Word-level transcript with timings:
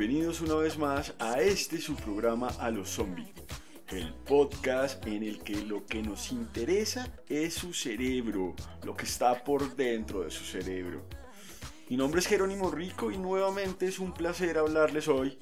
Bienvenidos 0.00 0.40
una 0.40 0.54
vez 0.54 0.78
más 0.78 1.12
a 1.18 1.42
este 1.42 1.78
su 1.78 1.94
programa 1.94 2.48
A 2.58 2.70
los 2.70 2.88
Zombies, 2.88 3.28
el 3.88 4.14
podcast 4.14 5.06
en 5.06 5.22
el 5.22 5.42
que 5.42 5.56
lo 5.56 5.84
que 5.84 6.02
nos 6.02 6.32
interesa 6.32 7.12
es 7.28 7.52
su 7.52 7.74
cerebro, 7.74 8.56
lo 8.82 8.96
que 8.96 9.04
está 9.04 9.44
por 9.44 9.76
dentro 9.76 10.22
de 10.22 10.30
su 10.30 10.42
cerebro. 10.42 11.04
Mi 11.90 11.98
nombre 11.98 12.20
es 12.20 12.26
Jerónimo 12.26 12.70
Rico 12.70 13.10
y 13.10 13.18
nuevamente 13.18 13.88
es 13.88 13.98
un 13.98 14.14
placer 14.14 14.56
hablarles 14.56 15.06
hoy 15.06 15.38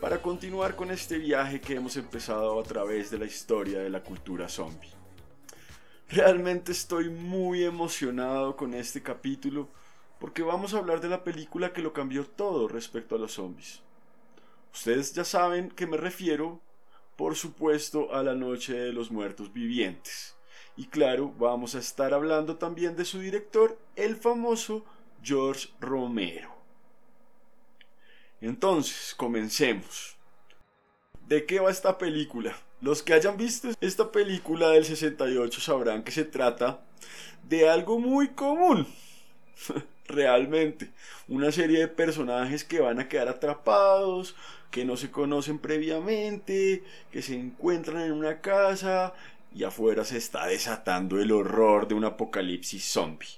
para 0.00 0.22
continuar 0.22 0.74
con 0.74 0.90
este 0.90 1.18
viaje 1.18 1.60
que 1.60 1.74
hemos 1.74 1.98
empezado 1.98 2.58
a 2.58 2.62
través 2.62 3.10
de 3.10 3.18
la 3.18 3.26
historia 3.26 3.80
de 3.80 3.90
la 3.90 4.02
cultura 4.02 4.48
zombie. 4.48 4.88
Realmente 6.08 6.72
estoy 6.72 7.10
muy 7.10 7.62
emocionado 7.62 8.56
con 8.56 8.72
este 8.72 9.02
capítulo 9.02 9.68
porque 10.22 10.44
vamos 10.44 10.72
a 10.72 10.78
hablar 10.78 11.00
de 11.00 11.08
la 11.08 11.24
película 11.24 11.72
que 11.72 11.82
lo 11.82 11.92
cambió 11.92 12.24
todo 12.24 12.68
respecto 12.68 13.16
a 13.16 13.18
los 13.18 13.32
zombies. 13.32 13.80
Ustedes 14.72 15.12
ya 15.14 15.24
saben 15.24 15.68
que 15.68 15.84
me 15.84 15.96
refiero, 15.96 16.60
por 17.16 17.34
supuesto, 17.34 18.14
a 18.14 18.22
la 18.22 18.36
Noche 18.36 18.72
de 18.72 18.92
los 18.92 19.10
Muertos 19.10 19.52
Vivientes. 19.52 20.36
Y 20.76 20.86
claro, 20.86 21.34
vamos 21.40 21.74
a 21.74 21.80
estar 21.80 22.14
hablando 22.14 22.56
también 22.56 22.94
de 22.94 23.04
su 23.04 23.18
director, 23.18 23.76
el 23.96 24.14
famoso 24.14 24.84
George 25.24 25.70
Romero. 25.80 26.54
Entonces, 28.40 29.16
comencemos. 29.16 30.16
¿De 31.26 31.46
qué 31.46 31.58
va 31.58 31.72
esta 31.72 31.98
película? 31.98 32.56
Los 32.80 33.02
que 33.02 33.14
hayan 33.14 33.36
visto 33.36 33.70
esta 33.80 34.12
película 34.12 34.68
del 34.68 34.84
68 34.84 35.60
sabrán 35.60 36.04
que 36.04 36.12
se 36.12 36.24
trata 36.24 36.84
de 37.42 37.68
algo 37.68 37.98
muy 37.98 38.28
común. 38.28 38.86
realmente. 40.12 40.90
Una 41.28 41.50
serie 41.50 41.80
de 41.80 41.88
personajes 41.88 42.64
que 42.64 42.80
van 42.80 43.00
a 43.00 43.08
quedar 43.08 43.28
atrapados, 43.28 44.36
que 44.70 44.84
no 44.84 44.96
se 44.96 45.10
conocen 45.10 45.58
previamente, 45.58 46.82
que 47.10 47.22
se 47.22 47.34
encuentran 47.34 48.02
en 48.02 48.12
una 48.12 48.40
casa 48.40 49.12
y 49.54 49.64
afuera 49.64 50.04
se 50.04 50.16
está 50.16 50.46
desatando 50.46 51.20
el 51.20 51.30
horror 51.30 51.86
de 51.86 51.94
un 51.94 52.04
apocalipsis 52.04 52.84
zombie. 52.84 53.28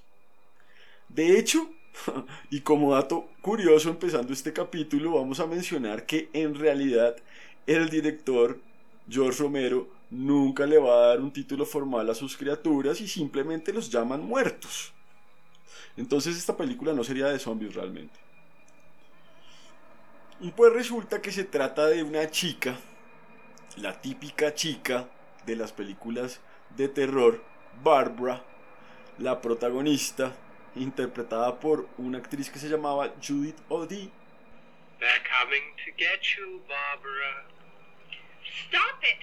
De 1.08 1.38
hecho, 1.38 1.70
y 2.50 2.60
como 2.60 2.94
dato 2.94 3.28
curioso 3.42 3.90
empezando 3.90 4.32
este 4.32 4.52
capítulo, 4.52 5.12
vamos 5.12 5.40
a 5.40 5.46
mencionar 5.46 6.06
que 6.06 6.28
en 6.32 6.54
realidad 6.54 7.16
el 7.66 7.88
director 7.88 8.60
George 9.08 9.42
Romero 9.42 9.88
nunca 10.10 10.66
le 10.66 10.78
va 10.78 10.94
a 10.94 11.06
dar 11.08 11.20
un 11.20 11.32
título 11.32 11.66
formal 11.66 12.08
a 12.08 12.14
sus 12.14 12.36
criaturas 12.36 13.00
y 13.00 13.08
simplemente 13.08 13.72
los 13.72 13.90
llaman 13.90 14.24
muertos. 14.24 14.93
Entonces 15.96 16.36
esta 16.36 16.56
película 16.56 16.92
no 16.92 17.04
sería 17.04 17.26
de 17.26 17.38
zombies 17.38 17.74
realmente. 17.74 18.18
Y 20.40 20.50
pues 20.50 20.72
resulta 20.72 21.22
que 21.22 21.32
se 21.32 21.44
trata 21.44 21.86
de 21.86 22.02
una 22.02 22.30
chica, 22.30 22.76
la 23.76 24.00
típica 24.00 24.54
chica 24.54 25.08
de 25.46 25.56
las 25.56 25.72
películas 25.72 26.40
de 26.76 26.88
terror, 26.88 27.42
Barbara, 27.82 28.42
la 29.18 29.40
protagonista, 29.40 30.34
interpretada 30.74 31.60
por 31.60 31.88
una 31.98 32.18
actriz 32.18 32.50
que 32.50 32.58
se 32.58 32.68
llamaba 32.68 33.14
Judith 33.22 33.58
Odie. 33.68 34.10
They're 34.98 35.22
coming 35.22 35.62
to 35.84 35.92
get 35.96 36.20
you, 36.36 36.62
Barbara. 36.68 37.46
Stop 38.68 39.02
it! 39.02 39.20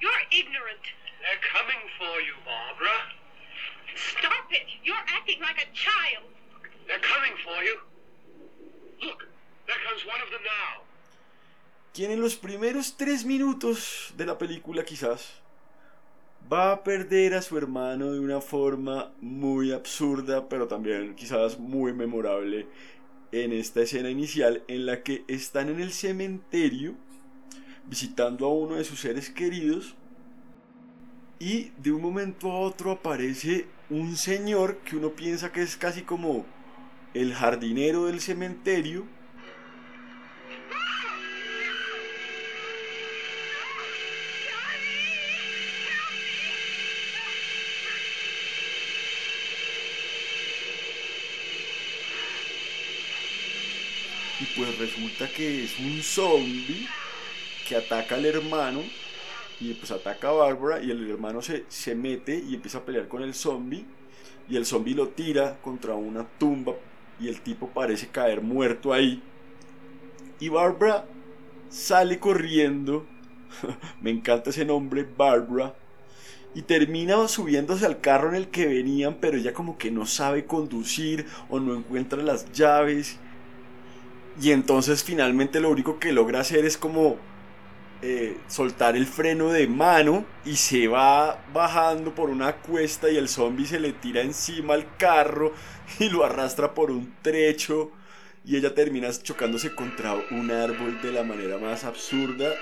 You're 0.00 0.24
ignorant. 0.30 0.84
They're 1.20 1.44
coming 1.52 1.80
for 1.98 2.20
you, 2.20 2.34
Barbara. 2.44 3.19
Stop 3.96 4.50
it! 4.50 4.66
You're 4.84 5.04
acting 5.08 5.40
like 5.40 5.58
a 5.58 5.68
child. 5.74 6.28
They're 6.86 7.00
coming 7.00 7.34
for 7.44 7.62
you. 7.62 7.76
Look, 9.02 9.26
there 9.66 9.80
comes 9.86 10.04
one 10.06 10.20
of 10.22 10.30
them 10.30 10.42
now. 10.44 10.84
quien 11.92 12.12
en 12.12 12.20
los 12.20 12.36
primeros 12.36 12.96
tres 12.96 13.24
minutos 13.24 14.14
de 14.16 14.26
la 14.26 14.38
película 14.38 14.84
quizás 14.84 15.40
va 16.50 16.72
a 16.72 16.84
perder 16.84 17.34
a 17.34 17.42
su 17.42 17.58
hermano 17.58 18.12
de 18.12 18.20
una 18.20 18.40
forma 18.40 19.12
muy 19.20 19.72
absurda, 19.72 20.48
pero 20.48 20.66
también 20.66 21.14
quizás 21.14 21.58
muy 21.58 21.92
memorable 21.92 22.66
en 23.32 23.52
esta 23.52 23.82
escena 23.82 24.10
inicial 24.10 24.62
en 24.68 24.86
la 24.86 25.02
que 25.02 25.24
están 25.28 25.68
en 25.68 25.80
el 25.80 25.92
cementerio 25.92 26.94
visitando 27.86 28.46
a 28.46 28.52
uno 28.52 28.76
de 28.76 28.84
sus 28.84 29.00
seres 29.00 29.30
queridos 29.30 29.94
y 31.38 31.70
de 31.78 31.92
un 31.92 32.02
momento 32.02 32.50
a 32.50 32.60
otro 32.60 32.92
aparece 32.92 33.66
un 33.90 34.16
señor 34.16 34.78
que 34.78 34.96
uno 34.96 35.10
piensa 35.10 35.50
que 35.50 35.62
es 35.62 35.76
casi 35.76 36.02
como 36.02 36.46
el 37.12 37.34
jardinero 37.34 38.06
del 38.06 38.20
cementerio. 38.20 39.04
Y 54.40 54.44
pues 54.56 54.78
resulta 54.78 55.28
que 55.28 55.64
es 55.64 55.78
un 55.80 56.00
zombie 56.02 56.86
que 57.68 57.76
ataca 57.76 58.14
al 58.14 58.24
hermano 58.24 58.84
y 59.60 59.74
pues 59.74 59.90
ataca 59.90 60.28
a 60.30 60.32
Bárbara 60.32 60.82
y 60.82 60.90
el 60.90 61.08
hermano 61.10 61.42
se, 61.42 61.64
se 61.68 61.94
mete 61.94 62.36
y 62.36 62.54
empieza 62.54 62.78
a 62.78 62.84
pelear 62.84 63.08
con 63.08 63.22
el 63.22 63.34
zombie 63.34 63.84
y 64.48 64.56
el 64.56 64.66
zombie 64.66 64.94
lo 64.94 65.08
tira 65.08 65.58
contra 65.62 65.94
una 65.94 66.26
tumba 66.26 66.74
y 67.20 67.28
el 67.28 67.40
tipo 67.42 67.68
parece 67.68 68.08
caer 68.08 68.40
muerto 68.40 68.92
ahí. 68.92 69.22
Y 70.40 70.48
Bárbara 70.48 71.04
sale 71.68 72.18
corriendo. 72.18 73.06
Me 74.00 74.10
encanta 74.10 74.50
ese 74.50 74.64
nombre 74.64 75.06
Bárbara. 75.16 75.74
Y 76.52 76.62
termina 76.62 77.28
subiéndose 77.28 77.86
al 77.86 78.00
carro 78.00 78.30
en 78.30 78.34
el 78.34 78.48
que 78.48 78.66
venían 78.66 79.18
pero 79.20 79.36
ella 79.36 79.52
como 79.54 79.78
que 79.78 79.92
no 79.92 80.04
sabe 80.04 80.46
conducir 80.46 81.26
o 81.48 81.60
no 81.60 81.76
encuentra 81.76 82.20
las 82.22 82.50
llaves. 82.50 83.18
Y 84.40 84.50
entonces 84.50 85.04
finalmente 85.04 85.60
lo 85.60 85.70
único 85.70 86.00
que 86.00 86.12
logra 86.12 86.40
hacer 86.40 86.64
es 86.64 86.76
como 86.76 87.18
soltar 88.50 88.96
el 88.96 89.06
freno 89.06 89.50
de 89.50 89.68
mano 89.68 90.24
y 90.44 90.56
se 90.56 90.88
va 90.88 91.38
bajando 91.54 92.14
por 92.14 92.30
una 92.30 92.56
cuesta 92.56 93.08
y 93.08 93.16
el 93.16 93.28
zombie 93.28 93.64
se 93.64 93.78
le 93.78 93.92
tira 93.92 94.22
encima 94.22 94.74
al 94.74 94.96
carro 94.96 95.54
y 96.00 96.08
lo 96.08 96.24
arrastra 96.24 96.74
por 96.74 96.90
un 96.90 97.14
trecho 97.22 97.92
y 98.44 98.56
ella 98.56 98.74
termina 98.74 99.08
chocándose 99.12 99.74
contra 99.74 100.14
un 100.32 100.50
árbol 100.50 101.00
de 101.00 101.12
la 101.12 101.22
manera 101.22 101.58
más 101.58 101.84
absurda. 101.84 102.52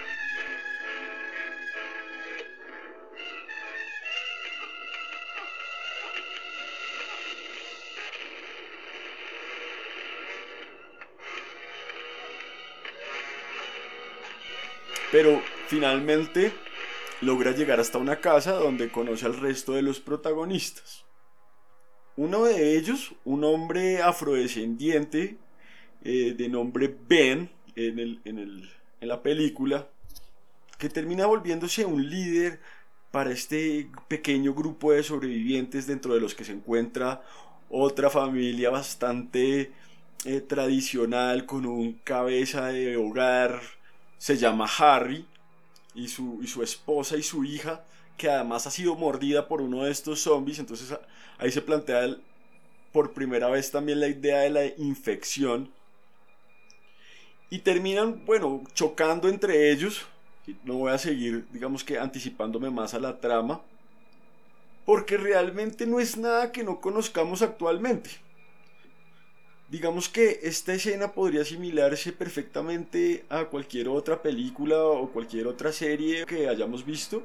Pero 15.11 15.41
finalmente 15.69 16.53
logra 17.21 17.53
llegar 17.53 17.79
hasta 17.79 17.99
una 17.99 18.21
casa 18.21 18.53
donde 18.53 18.91
conoce 18.91 19.27
al 19.27 19.37
resto 19.37 19.75
de 19.75 19.83
los 19.83 20.01
protagonistas. 20.01 21.05
Uno 22.17 22.45
de 22.45 22.77
ellos, 22.77 23.15
un 23.25 23.45
hombre 23.45 24.03
afrodescendiente 24.03 25.39
eh, 26.03 26.35
de 26.37 26.49
nombre 26.49 26.95
Ben 27.09 27.51
en, 27.77 27.99
el, 27.99 28.21
en, 28.25 28.39
el, 28.39 28.71
en 29.01 29.09
la 29.09 29.23
película, 29.23 29.89
que 30.79 30.89
termina 30.89 31.27
volviéndose 31.27 31.85
un 31.85 32.09
líder 32.09 32.61
para 33.11 33.31
este 33.31 33.91
pequeño 34.09 34.55
grupo 34.55 34.93
de 34.93 35.03
sobrevivientes 35.03 35.87
dentro 35.87 36.15
de 36.15 36.21
los 36.21 36.35
que 36.35 36.45
se 36.45 36.53
encuentra 36.53 37.23
otra 37.69 38.11
familia 38.11 38.71
bastante 38.71 39.73
eh, 40.25 40.41
tradicional 40.41 41.47
con 41.47 41.67
un 41.67 41.95
cabeza 42.05 42.67
de 42.69 42.97
hogar, 42.97 43.61
se 44.19 44.37
llama 44.37 44.67
Harry, 44.79 45.27
y 45.99 46.09
su, 46.09 46.41
y 46.43 46.47
su 46.47 46.63
esposa 46.63 47.17
y 47.17 47.23
su 47.23 47.45
hija, 47.45 47.85
que 48.17 48.31
además 48.31 48.67
ha 48.67 48.71
sido 48.71 48.95
mordida 48.95 49.49
por 49.49 49.61
uno 49.61 49.85
de 49.85 49.91
estos 49.91 50.21
zombies, 50.21 50.59
entonces 50.59 50.97
ahí 51.39 51.51
se 51.51 51.63
plantea 51.63 52.17
por 52.93 53.13
primera 53.13 53.49
vez 53.49 53.71
también 53.71 54.01
la 54.01 54.09
idea 54.09 54.41
de 54.41 54.51
la 54.51 54.67
infección. 54.67 55.71
Y 57.51 57.61
terminan, 57.61 58.25
bueno, 58.27 58.63
chocando 58.75 59.29
entre 59.29 59.71
ellos. 59.71 60.07
No 60.65 60.75
voy 60.75 60.93
a 60.93 60.99
seguir, 60.99 61.47
digamos 61.53 61.85
que 61.85 61.99
anticipándome 61.99 62.71
más 62.71 62.95
a 62.95 62.99
la 62.99 63.21
trama. 63.21 63.61
Porque 64.85 65.17
realmente 65.17 65.87
no 65.87 66.01
es 66.01 66.17
nada 66.17 66.53
que 66.53 66.65
no 66.65 66.81
conozcamos 66.81 67.43
actualmente. 67.43 68.11
Digamos 69.69 70.09
que 70.09 70.41
esta 70.45 70.73
escena 70.73 71.13
podría 71.13 71.43
asimilarse 71.43 72.13
perfectamente 72.13 73.27
a 73.29 73.45
cualquier 73.45 73.89
otra 73.89 74.23
película 74.23 74.83
o 74.83 75.11
cualquier 75.13 75.47
otra 75.47 75.73
serie 75.73 76.25
que 76.25 76.49
hayamos 76.49 76.87
visto, 76.87 77.23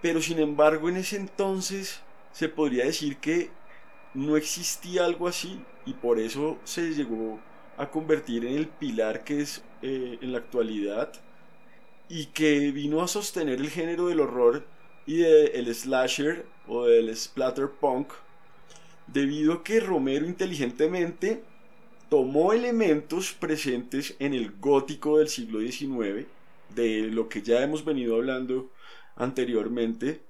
pero 0.00 0.22
sin 0.22 0.38
embargo 0.38 0.88
en 0.88 0.98
ese 0.98 1.16
entonces 1.16 2.00
se 2.32 2.48
podría 2.48 2.84
decir 2.84 3.16
que 3.16 3.50
no 4.14 4.36
existía 4.36 5.04
algo 5.04 5.26
así 5.26 5.60
y 5.86 5.94
por 5.94 6.20
eso 6.20 6.56
se 6.62 6.94
llegó 6.94 7.40
a 7.76 7.90
convertir 7.90 8.44
en 8.44 8.54
el 8.54 8.68
pilar 8.68 9.24
que 9.24 9.40
es 9.40 9.64
eh, 9.82 10.18
en 10.22 10.30
la 10.30 10.38
actualidad 10.38 11.12
y 12.08 12.26
que 12.26 12.70
vino 12.70 13.02
a 13.02 13.08
sostener 13.08 13.58
el 13.58 13.70
género 13.70 14.06
del 14.06 14.20
horror 14.20 14.64
y 15.04 15.18
del 15.18 15.74
slasher 15.74 16.46
o 16.68 16.84
del 16.84 17.16
splatterpunk 17.16 18.12
debido 19.12 19.52
a 19.54 19.64
que 19.64 19.80
Romero 19.80 20.26
inteligentemente 20.26 21.42
tomó 22.08 22.52
elementos 22.52 23.32
presentes 23.32 24.16
en 24.18 24.34
el 24.34 24.52
gótico 24.58 25.18
del 25.18 25.28
siglo 25.28 25.60
XIX, 25.60 26.26
de 26.74 27.02
lo 27.10 27.28
que 27.28 27.42
ya 27.42 27.62
hemos 27.62 27.84
venido 27.84 28.16
hablando 28.16 28.70
anteriormente, 29.16 30.22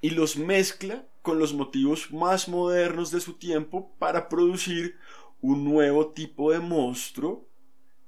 y 0.00 0.10
los 0.10 0.36
mezcla 0.36 1.06
con 1.22 1.38
los 1.38 1.54
motivos 1.54 2.12
más 2.12 2.48
modernos 2.48 3.10
de 3.10 3.20
su 3.20 3.34
tiempo 3.34 3.90
para 3.98 4.28
producir 4.28 4.96
un 5.40 5.64
nuevo 5.64 6.08
tipo 6.08 6.52
de 6.52 6.60
monstruo 6.60 7.46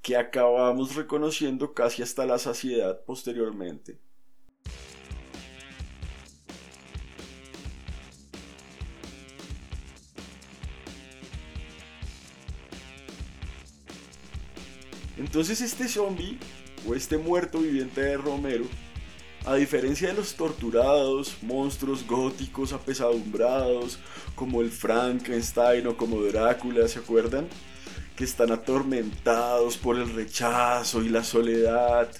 que 0.03 0.17
acabamos 0.17 0.95
reconociendo 0.95 1.75
casi 1.75 2.03
hasta 2.03 2.27
la 2.27 2.39
saciedad 2.39 3.05
posteriormente. 3.05 3.99
Entonces 15.19 15.61
este 15.61 15.89
zombie, 15.89 16.39
o 16.87 16.95
este 16.95 17.19
muerto 17.19 17.59
viviente 17.59 18.01
de 18.01 18.17
Romero, 18.17 18.65
a 19.45 19.57
diferencia 19.57 20.09
de 20.09 20.15
los 20.15 20.35
torturados, 20.35 21.39
monstruos 21.43 22.07
góticos 22.07 22.73
apesadumbrados, 22.73 23.99
como 24.37 24.63
el 24.63 24.71
Frankenstein 24.71 25.87
o 25.89 25.97
como 25.97 26.23
Drácula, 26.23 26.87
¿se 26.87 27.01
acuerdan? 27.01 27.49
Que 28.15 28.25
están 28.25 28.53
atormentados 28.53 29.77
por 29.77 29.97
el 29.97 30.13
rechazo 30.15 31.03
y 31.03 31.09
la 31.09 31.25
soledad. 31.25 32.11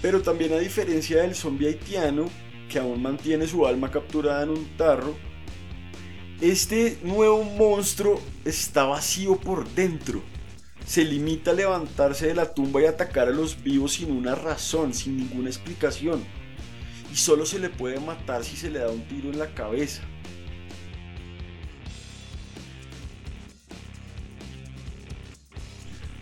Pero 0.00 0.22
también 0.22 0.54
a 0.54 0.58
diferencia 0.58 1.22
del 1.22 1.34
zombie 1.34 1.68
haitiano, 1.68 2.30
que 2.70 2.78
aún 2.78 3.02
mantiene 3.02 3.46
su 3.46 3.66
alma 3.66 3.90
capturada 3.90 4.44
en 4.44 4.50
un 4.50 4.76
tarro, 4.78 5.14
este 6.40 6.98
nuevo 7.02 7.44
monstruo 7.44 8.20
está 8.44 8.84
vacío 8.84 9.36
por 9.36 9.68
dentro 9.74 10.22
se 10.86 11.04
limita 11.04 11.52
a 11.52 11.54
levantarse 11.54 12.26
de 12.26 12.34
la 12.34 12.52
tumba 12.52 12.82
y 12.82 12.86
atacar 12.86 13.28
a 13.28 13.32
los 13.32 13.62
vivos 13.62 13.94
sin 13.94 14.10
una 14.10 14.34
razón, 14.34 14.94
sin 14.94 15.16
ninguna 15.16 15.48
explicación. 15.48 16.24
Y 17.12 17.16
solo 17.16 17.46
se 17.46 17.58
le 17.58 17.70
puede 17.70 18.00
matar 18.00 18.44
si 18.44 18.56
se 18.56 18.70
le 18.70 18.80
da 18.80 18.90
un 18.90 19.06
tiro 19.06 19.30
en 19.30 19.38
la 19.38 19.54
cabeza. 19.54 20.02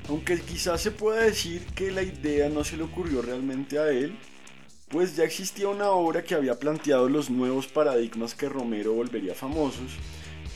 Aunque 0.08 0.40
quizás 0.40 0.80
se 0.80 0.90
pueda 0.90 1.22
decir 1.22 1.64
que 1.74 1.92
la 1.92 2.02
idea 2.02 2.48
no 2.48 2.64
se 2.64 2.76
le 2.76 2.82
ocurrió 2.82 3.22
realmente 3.22 3.78
a 3.78 3.90
él, 3.90 4.18
pues 4.88 5.14
ya 5.14 5.22
existía 5.22 5.68
una 5.68 5.90
obra 5.90 6.24
que 6.24 6.34
había 6.34 6.58
planteado 6.58 7.08
los 7.08 7.30
nuevos 7.30 7.68
paradigmas 7.68 8.34
que 8.34 8.48
Romero 8.48 8.92
volvería 8.92 9.36
famosos 9.36 9.92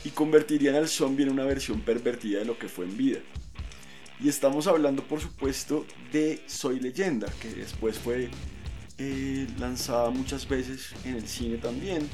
y 0.03 0.09
convertirían 0.09 0.75
al 0.75 0.89
zombie 0.89 1.23
en 1.23 1.31
una 1.31 1.45
versión 1.45 1.79
pervertida 1.79 2.39
de 2.39 2.45
lo 2.45 2.59
que 2.59 2.67
fue 2.67 2.83
en 2.83 2.97
vida. 2.97 3.19
Y 4.19 4.29
estamos 4.29 4.67
hablando, 4.67 5.03
por 5.03 5.19
supuesto, 5.19 5.85
de 6.11 6.41
Soy 6.47 6.79
Leyenda, 6.79 7.27
que 7.41 7.49
después 7.49 7.99
fue 7.99 8.29
eh, 8.97 9.47
lanzada 9.59 10.09
muchas 10.09 10.47
veces 10.47 10.93
en 11.03 11.15
el 11.15 11.27
cine 11.27 11.57
también, 11.57 12.07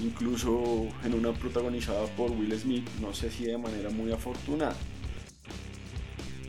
incluso 0.00 0.88
en 1.04 1.14
una 1.14 1.32
protagonizada 1.32 2.04
por 2.16 2.32
Will 2.32 2.58
Smith, 2.58 2.88
no 3.00 3.14
sé 3.14 3.30
si 3.30 3.44
de 3.44 3.56
manera 3.56 3.90
muy 3.90 4.10
afortunada. 4.10 4.74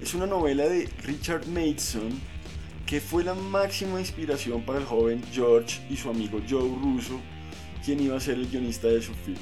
Es 0.01 0.16
una 0.16 0.25
novela 0.25 0.68
de 0.68 0.89
Richard 1.04 1.45
Mason 1.48 2.10
que 2.88 3.00
fue 3.00 3.24
la 3.24 3.36
máxima 3.36 4.00
inspiración 4.00 4.66
para 4.66 4.80
el 4.80 4.86
joven 4.86 5.24
George 5.31 5.80
y 5.89 5.95
su 5.95 6.10
amigo 6.10 6.42
Joe 6.50 6.68
Russo, 6.81 7.22
quien 7.86 8.00
iba 8.00 8.17
a 8.17 8.20
ser 8.20 8.36
el 8.36 8.48
guionista 8.48 8.88
de 8.88 9.01
su 9.01 9.13
film. 9.13 9.38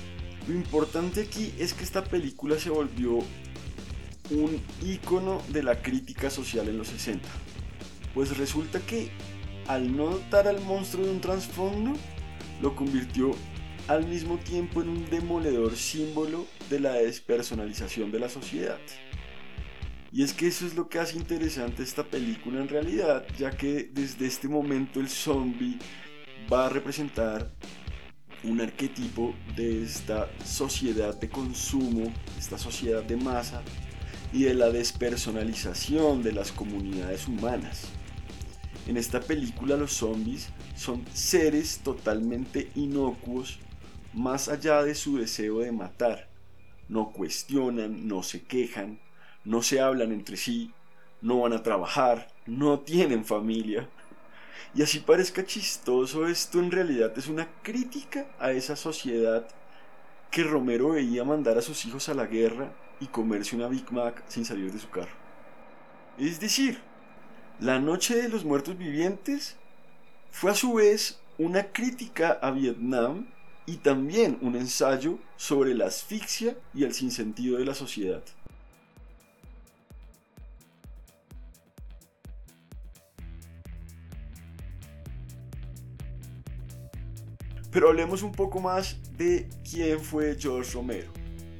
Lo 0.47 0.53
importante 0.53 1.21
aquí 1.21 1.53
es 1.57 1.73
que 1.73 1.83
esta 1.83 2.03
película 2.03 2.59
se 2.59 2.69
volvió 2.69 3.19
un 4.31 4.62
ícono 4.86 5.41
de 5.50 5.63
la 5.63 5.81
crítica 5.81 6.29
social 6.29 6.67
en 6.67 6.77
los 6.77 6.88
60. 6.89 7.27
Pues 8.13 8.38
resulta 8.38 8.79
que 8.79 9.12
al 9.67 9.95
no 9.95 10.07
dotar 10.07 10.48
al 10.48 10.62
monstruo 10.62 11.05
de 11.05 11.12
un 11.12 11.21
trasfondo, 11.21 11.93
lo 12.62 12.75
convirtió 12.75 13.31
al 13.88 14.07
mismo 14.07 14.38
tiempo 14.38 14.81
en 14.81 14.89
un 14.89 15.09
demoledor 15.09 15.75
símbolo 15.75 16.45
de 16.69 16.79
la 16.79 16.93
despersonalización 16.93 18.12
de 18.12 18.19
la 18.19 18.29
sociedad. 18.29 18.79
Y 20.12 20.24
es 20.24 20.33
que 20.33 20.48
eso 20.48 20.65
es 20.65 20.75
lo 20.75 20.89
que 20.89 21.00
hace 21.00 21.17
interesante 21.17 21.83
esta 21.83 22.03
película 22.03 22.59
en 22.59 22.67
realidad, 22.67 23.25
ya 23.38 23.51
que 23.51 23.89
desde 23.93 24.25
este 24.25 24.48
momento 24.48 25.00
el 25.00 25.07
zombie 25.07 25.77
va 26.51 26.65
a 26.65 26.69
representar 26.69 27.51
un 28.43 28.62
arquetipo 28.62 29.36
de 29.55 29.83
esta 29.83 30.29
sociedad 30.43 31.15
de 31.19 31.29
consumo, 31.29 32.12
esta 32.38 32.57
sociedad 32.57 33.03
de 33.03 33.17
masa, 33.17 33.62
y 34.31 34.43
de 34.43 34.53
la 34.53 34.69
despersonalización 34.69 36.21
de 36.21 36.33
las 36.33 36.51
comunidades 36.51 37.27
humanas. 37.27 37.88
En 38.88 38.98
esta 38.98 39.19
película 39.19 39.75
los 39.75 39.93
zombies 39.93 40.50
son 40.75 41.05
seres 41.13 41.79
totalmente 41.83 42.69
inocuos 42.75 43.59
más 44.13 44.50
allá 44.50 44.83
de 44.83 44.95
su 44.95 45.17
deseo 45.17 45.59
de 45.59 45.71
matar. 45.71 46.27
No 46.88 47.12
cuestionan, 47.12 48.07
no 48.07 48.24
se 48.24 48.41
quejan, 48.41 49.00
no 49.43 49.62
se 49.62 49.79
hablan 49.79 50.12
entre 50.12 50.38
sí, 50.38 50.71
no 51.21 51.41
van 51.41 51.53
a 51.53 51.63
trabajar, 51.63 52.27
no 52.45 52.79
tienen 52.79 53.25
familia. 53.25 53.88
Y 54.74 54.81
así 54.81 55.00
parezca 55.00 55.45
chistoso, 55.45 56.27
esto 56.27 56.59
en 56.59 56.71
realidad 56.71 57.13
es 57.17 57.27
una 57.27 57.48
crítica 57.62 58.27
a 58.39 58.51
esa 58.51 58.75
sociedad 58.75 59.48
que 60.31 60.43
Romero 60.43 60.89
veía 60.89 61.24
mandar 61.24 61.57
a 61.57 61.62
sus 61.62 61.86
hijos 61.86 62.09
a 62.09 62.13
la 62.13 62.27
guerra 62.27 62.71
y 62.99 63.07
comerse 63.07 63.55
una 63.55 63.67
Big 63.67 63.91
Mac 63.91 64.23
sin 64.27 64.45
salir 64.45 64.71
de 64.71 64.79
su 64.79 64.89
carro. 64.89 65.11
Es 66.17 66.39
decir, 66.39 66.79
la 67.59 67.79
Noche 67.79 68.15
de 68.15 68.29
los 68.29 68.45
Muertos 68.45 68.77
Vivientes 68.77 69.55
fue 70.31 70.51
a 70.51 70.55
su 70.55 70.73
vez 70.73 71.19
una 71.37 71.71
crítica 71.71 72.37
a 72.41 72.51
Vietnam 72.51 73.27
y 73.65 73.77
también 73.77 74.37
un 74.41 74.55
ensayo 74.55 75.19
sobre 75.37 75.75
la 75.75 75.85
asfixia 75.85 76.57
y 76.73 76.83
el 76.83 76.93
sinsentido 76.93 77.57
de 77.57 77.65
la 77.65 77.73
sociedad. 77.73 78.23
Pero 87.71 87.89
hablemos 87.89 88.23
un 88.23 88.31
poco 88.31 88.59
más 88.59 88.97
de 89.17 89.47
quién 89.69 89.99
fue 89.99 90.35
George 90.39 90.73
Romero. 90.73 91.18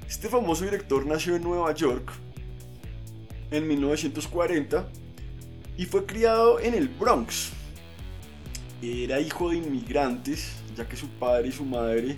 Este 0.10 0.28
famoso 0.28 0.66
director 0.66 1.06
nació 1.06 1.36
en 1.36 1.44
Nueva 1.44 1.72
York 1.76 2.12
en 3.52 3.68
1940 3.68 4.88
y 5.78 5.86
fue 5.86 6.08
criado 6.08 6.60
en 6.60 6.74
el 6.74 6.88
Bronx. 6.88 7.52
Era 8.82 9.20
hijo 9.20 9.52
de 9.52 9.58
inmigrantes, 9.58 10.54
ya 10.76 10.90
que 10.90 10.96
su 10.96 11.10
padre 11.10 11.50
y 11.50 11.52
su 11.52 11.64
madre 11.64 12.18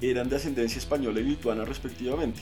eran 0.00 0.30
de 0.30 0.36
ascendencia 0.36 0.78
española 0.78 1.20
y 1.20 1.24
lituana 1.24 1.66
respectivamente. 1.66 2.40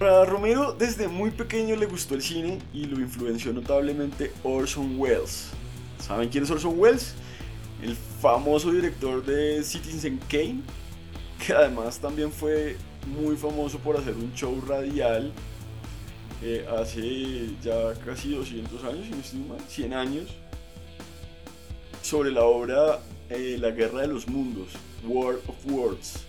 A 0.00 0.24
Romero 0.24 0.72
desde 0.72 1.08
muy 1.08 1.30
pequeño 1.32 1.76
le 1.76 1.84
gustó 1.84 2.14
el 2.14 2.22
cine 2.22 2.60
y 2.72 2.86
lo 2.86 2.98
influenció 2.98 3.52
notablemente 3.52 4.32
Orson 4.42 4.98
Welles. 4.98 5.50
¿Saben 6.00 6.30
quién 6.30 6.44
es 6.44 6.50
Orson 6.50 6.78
Welles? 6.78 7.14
El 7.82 7.94
famoso 7.94 8.72
director 8.72 9.22
de 9.22 9.62
Citizen 9.62 10.18
Kane, 10.30 10.62
que 11.44 11.52
además 11.52 11.98
también 11.98 12.30
fue 12.30 12.76
muy 13.06 13.36
famoso 13.36 13.78
por 13.78 13.96
hacer 13.96 14.14
un 14.14 14.32
show 14.34 14.60
radial 14.66 15.32
eh, 16.42 16.66
hace 16.68 17.54
ya 17.62 17.94
casi 18.04 18.34
200 18.34 18.84
años, 18.84 19.06
si 19.06 19.10
no 19.10 19.20
estoy 19.20 19.40
mal, 19.40 19.60
100 19.68 19.94
años, 19.94 20.28
sobre 22.02 22.30
la 22.30 22.44
obra 22.44 23.00
eh, 23.30 23.56
La 23.58 23.70
Guerra 23.70 24.02
de 24.02 24.08
los 24.08 24.28
Mundos, 24.28 24.68
War 25.04 25.36
of 25.46 25.66
Worlds, 25.66 26.24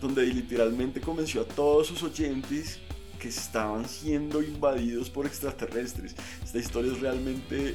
donde 0.00 0.26
literalmente 0.26 1.00
convenció 1.00 1.42
a 1.42 1.44
todos 1.44 1.88
sus 1.88 2.02
oyentes 2.02 2.78
que 3.18 3.28
estaban 3.28 3.88
siendo 3.88 4.42
invadidos 4.42 5.10
por 5.10 5.26
extraterrestres. 5.26 6.14
Esta 6.42 6.58
historia 6.58 6.92
es 6.92 7.00
realmente 7.00 7.74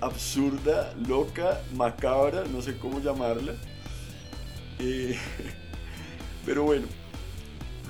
absurda, 0.00 0.94
loca, 1.08 1.60
macabra, 1.74 2.44
no 2.44 2.62
sé 2.62 2.76
cómo 2.78 3.00
llamarla. 3.00 3.54
Eh, 4.78 5.18
pero 6.44 6.64
bueno, 6.64 6.86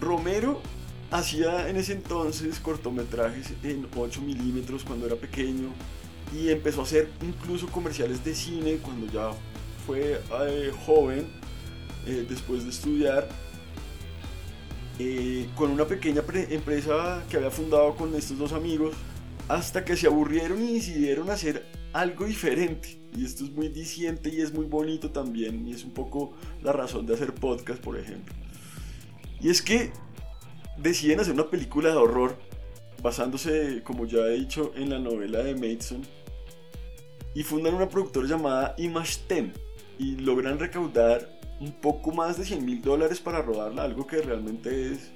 Romero 0.01 0.61
hacía 1.11 1.69
en 1.69 1.77
ese 1.77 1.93
entonces 1.93 2.59
cortometrajes 2.59 3.53
en 3.63 3.87
8 3.97 4.21
milímetros 4.23 4.85
cuando 4.85 5.07
era 5.07 5.17
pequeño 5.17 5.69
y 6.35 6.51
empezó 6.51 6.81
a 6.81 6.85
hacer 6.85 7.09
incluso 7.23 7.69
comerciales 7.69 8.25
de 8.25 8.35
cine 8.35 8.79
cuando 8.79 9.07
ya 9.13 9.31
fue 9.87 10.21
eh, 10.49 10.73
joven, 10.87 11.27
eh, 12.07 12.27
después 12.29 12.65
de 12.65 12.71
estudiar, 12.71 13.29
eh, 14.99 15.49
con 15.55 15.71
una 15.71 15.85
pequeña 15.87 16.23
empresa 16.51 17.23
que 17.29 17.37
había 17.37 17.51
fundado 17.51 17.95
con 17.95 18.15
estos 18.15 18.39
dos 18.39 18.53
amigos, 18.53 18.95
hasta 19.49 19.85
que 19.85 19.97
se 19.97 20.07
aburrieron 20.07 20.63
y 20.63 20.75
decidieron 20.75 21.31
hacer 21.31 21.67
algo 21.93 22.25
diferente. 22.25 22.99
Y 23.17 23.25
esto 23.25 23.45
es 23.45 23.51
muy 23.51 23.69
diciente 23.69 24.31
y 24.31 24.41
es 24.41 24.53
muy 24.53 24.67
bonito 24.67 25.11
también, 25.11 25.69
y 25.69 25.73
es 25.73 25.85
un 25.85 25.93
poco 25.93 26.33
la 26.63 26.73
razón 26.73 27.07
de 27.07 27.15
hacer 27.15 27.35
podcast, 27.35 27.81
por 27.81 27.99
ejemplo. 27.99 28.35
Y 29.45 29.51
es 29.51 29.61
que 29.61 29.93
deciden 30.79 31.21
hacer 31.21 31.35
una 31.35 31.51
película 31.51 31.91
de 31.91 31.97
horror 31.97 32.39
basándose, 33.03 33.83
como 33.85 34.07
ya 34.07 34.21
he 34.21 34.39
dicho, 34.39 34.73
en 34.75 34.89
la 34.89 34.99
novela 34.99 35.41
de 35.41 35.55
Mason 35.55 36.01
y 37.35 37.43
fundan 37.43 37.75
una 37.75 37.91
productora 37.91 38.27
llamada 38.27 38.75
Image 38.79 39.19
10 39.29 39.51
y 39.99 40.17
logran 40.17 40.59
recaudar 40.59 41.29
un 41.61 41.73
poco 41.73 42.11
más 42.11 42.39
de 42.39 42.47
100 42.47 42.65
mil 42.65 42.81
dólares 42.81 43.21
para 43.21 43.43
rodarla, 43.43 43.83
algo 43.83 44.07
que 44.07 44.23
realmente 44.23 44.93
es 44.93 45.11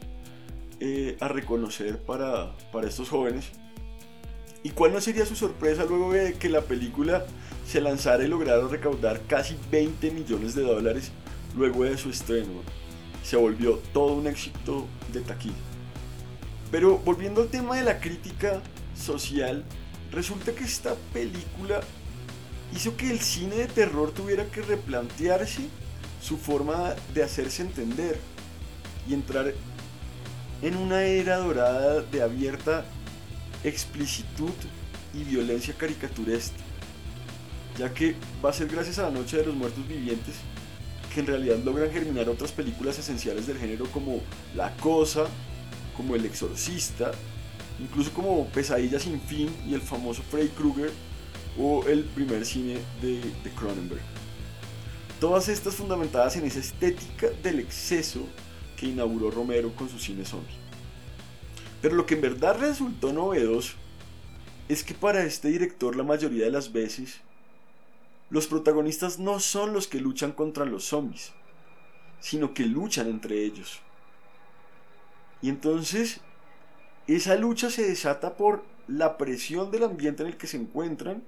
eh, 0.78 1.16
a 1.20 1.28
reconocer 1.28 1.96
para, 1.96 2.54
para 2.70 2.86
estos 2.86 3.08
jóvenes. 3.08 3.46
¿Y 4.62 4.70
cuál 4.70 4.92
no 4.92 5.00
sería 5.00 5.24
su 5.24 5.36
sorpresa 5.36 5.86
luego 5.86 6.12
de 6.12 6.34
que 6.34 6.50
la 6.50 6.60
película 6.60 7.24
se 7.66 7.80
lanzara 7.80 8.22
y 8.24 8.28
lograra 8.28 8.68
recaudar 8.68 9.22
casi 9.26 9.56
20 9.70 10.10
millones 10.10 10.54
de 10.54 10.64
dólares 10.64 11.12
luego 11.56 11.84
de 11.84 11.96
su 11.96 12.10
estreno? 12.10 12.60
Se 13.28 13.36
volvió 13.36 13.74
todo 13.92 14.14
un 14.14 14.26
éxito 14.26 14.86
de 15.12 15.20
taquilla. 15.20 15.54
Pero 16.70 16.96
volviendo 16.96 17.42
al 17.42 17.48
tema 17.48 17.76
de 17.76 17.82
la 17.82 18.00
crítica 18.00 18.62
social, 18.96 19.66
resulta 20.10 20.54
que 20.54 20.64
esta 20.64 20.94
película 21.12 21.80
hizo 22.74 22.96
que 22.96 23.10
el 23.10 23.20
cine 23.20 23.56
de 23.56 23.66
terror 23.66 24.12
tuviera 24.12 24.46
que 24.46 24.62
replantearse 24.62 25.68
su 26.22 26.38
forma 26.38 26.94
de 27.12 27.22
hacerse 27.22 27.60
entender 27.60 28.18
y 29.06 29.12
entrar 29.12 29.52
en 30.62 30.76
una 30.78 31.02
era 31.02 31.36
dorada 31.36 32.00
de 32.00 32.22
abierta 32.22 32.86
explicitud 33.62 34.54
y 35.12 35.24
violencia 35.24 35.74
caricaturesca, 35.76 36.56
ya 37.76 37.92
que 37.92 38.16
va 38.42 38.48
a 38.48 38.54
ser 38.54 38.68
gracias 38.68 38.98
a 38.98 39.02
la 39.02 39.10
Noche 39.10 39.36
de 39.36 39.44
los 39.44 39.54
Muertos 39.54 39.86
Vivientes 39.86 40.36
que 41.12 41.20
en 41.20 41.26
realidad 41.26 41.58
logran 41.64 41.90
germinar 41.90 42.28
otras 42.28 42.52
películas 42.52 42.98
esenciales 42.98 43.46
del 43.46 43.58
género 43.58 43.86
como 43.86 44.20
La 44.54 44.76
Cosa, 44.76 45.26
como 45.96 46.14
El 46.14 46.24
Exorcista, 46.24 47.12
incluso 47.80 48.12
como 48.12 48.46
Pesadilla 48.48 48.98
sin 48.98 49.20
fin 49.20 49.48
y 49.66 49.74
el 49.74 49.80
famoso 49.80 50.22
Freddy 50.30 50.48
Krueger 50.48 50.90
o 51.58 51.84
el 51.86 52.04
primer 52.04 52.44
cine 52.44 52.78
de, 53.00 53.20
de 53.20 53.50
Cronenberg. 53.56 54.02
Todas 55.20 55.48
estas 55.48 55.74
fundamentadas 55.74 56.36
en 56.36 56.44
esa 56.44 56.60
estética 56.60 57.28
del 57.42 57.58
exceso 57.58 58.20
que 58.76 58.86
inauguró 58.86 59.30
Romero 59.30 59.74
con 59.74 59.88
su 59.88 59.98
cine 59.98 60.24
zombie. 60.24 60.54
Pero 61.82 61.96
lo 61.96 62.06
que 62.06 62.14
en 62.14 62.20
verdad 62.20 62.58
resultó 62.58 63.12
novedoso 63.12 63.74
es 64.68 64.84
que 64.84 64.94
para 64.94 65.24
este 65.24 65.48
director 65.48 65.96
la 65.96 66.04
mayoría 66.04 66.44
de 66.44 66.52
las 66.52 66.72
veces 66.72 67.20
los 68.30 68.46
protagonistas 68.46 69.18
no 69.18 69.40
son 69.40 69.72
los 69.72 69.88
que 69.88 70.00
luchan 70.00 70.32
contra 70.32 70.64
los 70.64 70.84
zombies, 70.84 71.32
sino 72.20 72.54
que 72.54 72.64
luchan 72.64 73.08
entre 73.08 73.44
ellos. 73.44 73.80
Y 75.40 75.48
entonces 75.48 76.20
esa 77.06 77.36
lucha 77.36 77.70
se 77.70 77.88
desata 77.88 78.36
por 78.36 78.64
la 78.86 79.16
presión 79.16 79.70
del 79.70 79.84
ambiente 79.84 80.22
en 80.22 80.28
el 80.28 80.36
que 80.36 80.46
se 80.46 80.56
encuentran. 80.56 81.22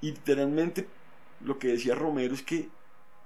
Y 0.00 0.12
literalmente 0.12 0.88
lo 1.40 1.58
que 1.58 1.68
decía 1.68 1.94
Romero 1.94 2.34
es 2.34 2.42
que 2.42 2.68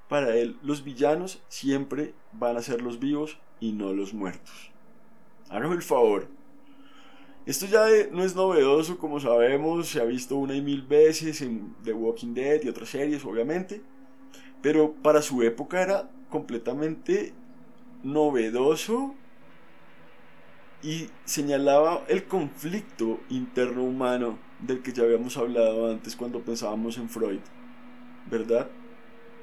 para 0.09 0.37
él 0.37 0.59
los 0.63 0.85
villanos 0.85 1.41
siempre 1.49 2.15
van 2.33 2.57
a 2.57 2.63
ser 2.63 2.83
los 2.83 2.99
vivos 2.99 3.39
y 3.61 3.73
no 3.73 3.93
los 3.93 4.15
muertos. 4.15 4.71
Hágame 5.51 5.75
el 5.75 5.83
favor. 5.83 6.29
Esto 7.49 7.65
ya 7.65 7.87
no 8.13 8.25
es 8.25 8.37
novedoso, 8.37 8.99
como 8.99 9.21
sabemos, 9.21 9.89
se 9.89 10.03
ha 10.03 10.05
visto 10.05 10.37
una 10.37 10.55
y 10.55 10.61
mil 10.61 10.83
veces 10.83 11.41
en 11.41 11.75
The 11.83 11.95
Walking 11.95 12.35
Dead 12.35 12.63
y 12.63 12.69
otras 12.69 12.91
series, 12.91 13.25
obviamente. 13.25 13.81
Pero 14.61 14.93
para 14.93 15.23
su 15.23 15.43
época 15.43 15.81
era 15.81 16.11
completamente 16.29 17.33
novedoso 18.03 19.15
y 20.83 21.09
señalaba 21.25 22.05
el 22.09 22.25
conflicto 22.25 23.19
interno 23.31 23.83
humano 23.83 24.39
del 24.61 24.83
que 24.83 24.93
ya 24.93 25.05
habíamos 25.05 25.39
hablado 25.39 25.91
antes 25.91 26.17
cuando 26.17 26.43
pensábamos 26.43 26.99
en 26.99 27.09
Freud, 27.09 27.41
¿verdad? 28.31 28.69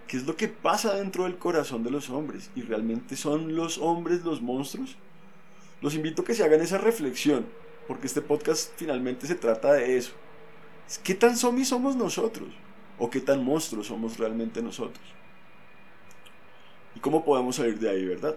¿Qué 0.08 0.18
es 0.18 0.28
lo 0.28 0.36
que 0.36 0.48
pasa 0.48 0.94
dentro 0.94 1.24
del 1.24 1.40
corazón 1.40 1.84
de 1.84 1.90
los 1.90 2.12
hombres? 2.12 2.52
¿Y 2.56 2.62
realmente 2.62 3.16
son 3.16 3.56
los 3.56 3.80
hombres 3.80 4.24
los 4.24 4.44
monstruos? 4.44 4.96
Los 5.82 5.96
invito 5.96 6.22
a 6.22 6.26
que 6.26 6.36
se 6.36 6.44
hagan 6.44 6.62
esa 6.62 6.78
reflexión, 6.78 7.48
porque 7.88 8.08
este 8.08 8.22
podcast 8.22 8.72
finalmente 8.76 9.28
se 9.28 9.36
trata 9.36 9.74
de 9.74 9.98
eso. 9.98 10.12
¿Qué 11.04 11.16
tan 11.16 11.38
zombies 11.38 11.70
somos 11.70 11.96
nosotros? 11.96 12.50
¿O 12.98 13.10
qué 13.10 13.20
tan 13.20 13.44
monstruos 13.44 13.88
somos 13.88 14.18
realmente 14.18 14.62
nosotros? 14.62 15.04
¿Y 16.96 17.00
cómo 17.00 17.26
podemos 17.26 17.58
salir 17.58 17.80
de 17.80 17.90
ahí, 17.90 18.06
verdad? 18.06 18.36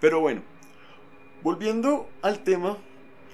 Pero 0.00 0.20
bueno, 0.20 0.42
volviendo 1.42 2.08
al 2.22 2.42
tema, 2.42 2.76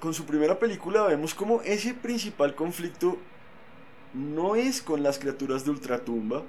con 0.01 0.15
su 0.15 0.25
primera 0.25 0.59
película 0.59 1.05
vemos 1.05 1.35
como 1.35 1.63
ese 1.63 1.95
principal 1.95 2.55
conflicto 2.55 3.19
no 4.15 4.57
es 4.57 4.83
con 4.83 5.03
las 5.03 5.19
criaturas 5.19 5.65
de 5.65 5.71
ultratumba, 5.71 6.43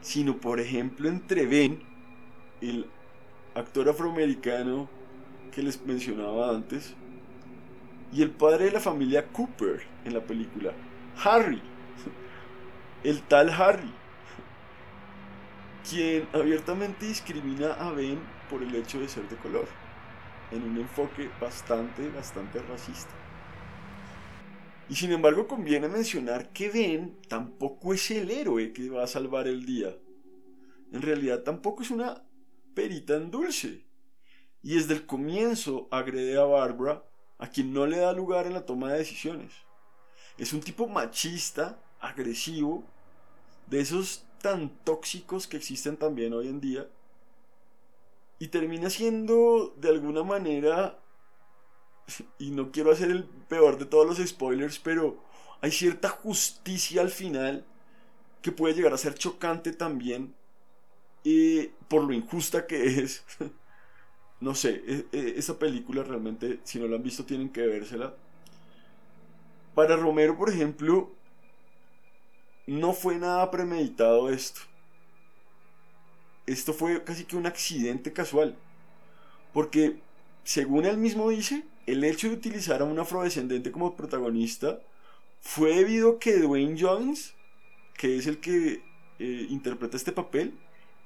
sino 0.00 0.38
por 0.38 0.60
ejemplo 0.60 1.08
entre 1.08 1.46
Ben, 1.46 1.82
el 2.60 2.86
actor 3.54 3.88
afroamericano 3.88 4.88
que 5.52 5.62
les 5.62 5.84
mencionaba 5.84 6.50
antes, 6.50 6.94
y 8.12 8.22
el 8.22 8.30
padre 8.30 8.66
de 8.66 8.72
la 8.72 8.80
familia 8.80 9.28
Cooper 9.28 9.82
en 10.04 10.14
la 10.14 10.20
película, 10.20 10.72
Harry, 11.22 11.62
el 13.04 13.22
tal 13.22 13.50
Harry, 13.50 13.92
quien 15.88 16.28
abiertamente 16.32 17.06
discrimina 17.06 17.74
a 17.74 17.92
Ben 17.92 18.18
por 18.48 18.62
el 18.62 18.74
hecho 18.74 19.00
de 19.00 19.08
ser 19.08 19.28
de 19.28 19.36
color, 19.36 19.66
en 20.50 20.62
un 20.62 20.78
enfoque 20.78 21.30
bastante, 21.40 22.08
bastante 22.08 22.60
racista. 22.62 23.14
Y 24.88 24.96
sin 24.96 25.12
embargo 25.12 25.46
conviene 25.46 25.88
mencionar 25.88 26.52
que 26.52 26.68
Ben 26.68 27.16
tampoco 27.28 27.94
es 27.94 28.10
el 28.10 28.30
héroe 28.30 28.72
que 28.72 28.90
va 28.90 29.04
a 29.04 29.06
salvar 29.06 29.46
el 29.46 29.64
día. 29.64 29.96
En 30.92 31.02
realidad 31.02 31.44
tampoco 31.44 31.82
es 31.82 31.92
una 31.92 32.24
perita 32.74 33.14
en 33.14 33.30
dulce. 33.30 33.86
Y 34.62 34.74
desde 34.74 34.94
el 34.94 35.06
comienzo 35.06 35.86
agrede 35.92 36.36
a 36.36 36.44
Barbara, 36.44 37.04
a 37.40 37.48
quien 37.48 37.72
no 37.72 37.86
le 37.86 37.98
da 37.98 38.12
lugar 38.12 38.46
en 38.46 38.52
la 38.52 38.66
toma 38.66 38.92
de 38.92 38.98
decisiones. 38.98 39.52
Es 40.38 40.52
un 40.52 40.60
tipo 40.60 40.86
machista, 40.86 41.78
agresivo, 41.98 42.84
de 43.66 43.80
esos 43.80 44.24
tan 44.40 44.70
tóxicos 44.84 45.46
que 45.46 45.56
existen 45.56 45.96
también 45.96 46.32
hoy 46.32 46.48
en 46.48 46.60
día. 46.60 46.88
Y 48.38 48.48
termina 48.48 48.90
siendo 48.90 49.74
de 49.76 49.88
alguna 49.88 50.22
manera 50.22 50.98
y 52.38 52.50
no 52.50 52.70
quiero 52.70 52.92
hacer 52.92 53.10
el 53.10 53.24
peor 53.24 53.78
de 53.78 53.86
todos 53.86 54.06
los 54.06 54.28
spoilers, 54.28 54.78
pero 54.78 55.22
hay 55.60 55.70
cierta 55.70 56.08
justicia 56.08 57.00
al 57.00 57.10
final 57.10 57.64
que 58.42 58.52
puede 58.52 58.74
llegar 58.74 58.92
a 58.94 58.98
ser 58.98 59.14
chocante 59.14 59.72
también 59.72 60.34
y 61.22 61.68
por 61.88 62.04
lo 62.04 62.12
injusta 62.12 62.66
que 62.66 63.00
es. 63.00 63.24
no 64.40 64.54
sé, 64.54 64.82
e, 64.86 65.06
e, 65.12 65.34
esa 65.38 65.58
película 65.58 66.02
realmente, 66.02 66.60
si 66.64 66.78
no 66.78 66.86
la 66.88 66.96
han 66.96 67.02
visto, 67.02 67.24
tienen 67.24 67.50
que 67.50 67.66
vérsela. 67.66 68.14
Para 69.74 69.96
Romero, 69.96 70.36
por 70.36 70.48
ejemplo, 70.50 71.10
no 72.66 72.92
fue 72.92 73.16
nada 73.18 73.50
premeditado 73.50 74.30
esto. 74.30 74.60
Esto 76.46 76.72
fue 76.72 77.04
casi 77.04 77.24
que 77.24 77.36
un 77.36 77.46
accidente 77.46 78.12
casual. 78.12 78.56
Porque, 79.52 80.00
según 80.44 80.86
él 80.86 80.96
mismo 80.96 81.28
dice, 81.28 81.64
el 81.86 82.02
hecho 82.04 82.28
de 82.28 82.34
utilizar 82.34 82.80
a 82.80 82.84
un 82.84 82.98
afrodescendente 82.98 83.72
como 83.72 83.96
protagonista 83.96 84.80
fue 85.40 85.76
debido 85.76 86.12
a 86.12 86.18
que 86.18 86.38
Dwayne 86.38 86.80
Jones, 86.80 87.34
que 87.96 88.16
es 88.16 88.26
el 88.26 88.38
que 88.38 88.82
eh, 89.18 89.46
interpreta 89.50 89.96
este 89.96 90.12
papel, 90.12 90.54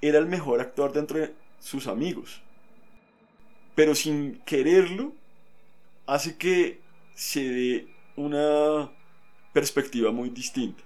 era 0.01 0.19
el 0.19 0.27
mejor 0.27 0.61
actor 0.61 0.93
de 0.93 1.01
entre 1.01 1.35
sus 1.59 1.87
amigos. 1.87 2.44
Pero 3.75 3.95
sin 3.95 4.41
quererlo, 4.47 5.13
hace 6.07 6.37
que 6.37 6.81
se 7.15 7.49
dé 7.49 7.89
una 8.17 8.91
perspectiva 9.53 10.11
muy 10.13 10.31
distinta. 10.31 10.83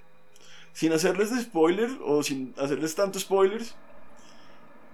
Sin 0.73 0.93
hacerles 0.93 1.35
de 1.35 1.43
spoiler 1.43 1.91
o 2.05 2.23
sin 2.23 2.55
hacerles 2.57 2.95
tantos 2.95 3.23
spoilers, 3.23 3.75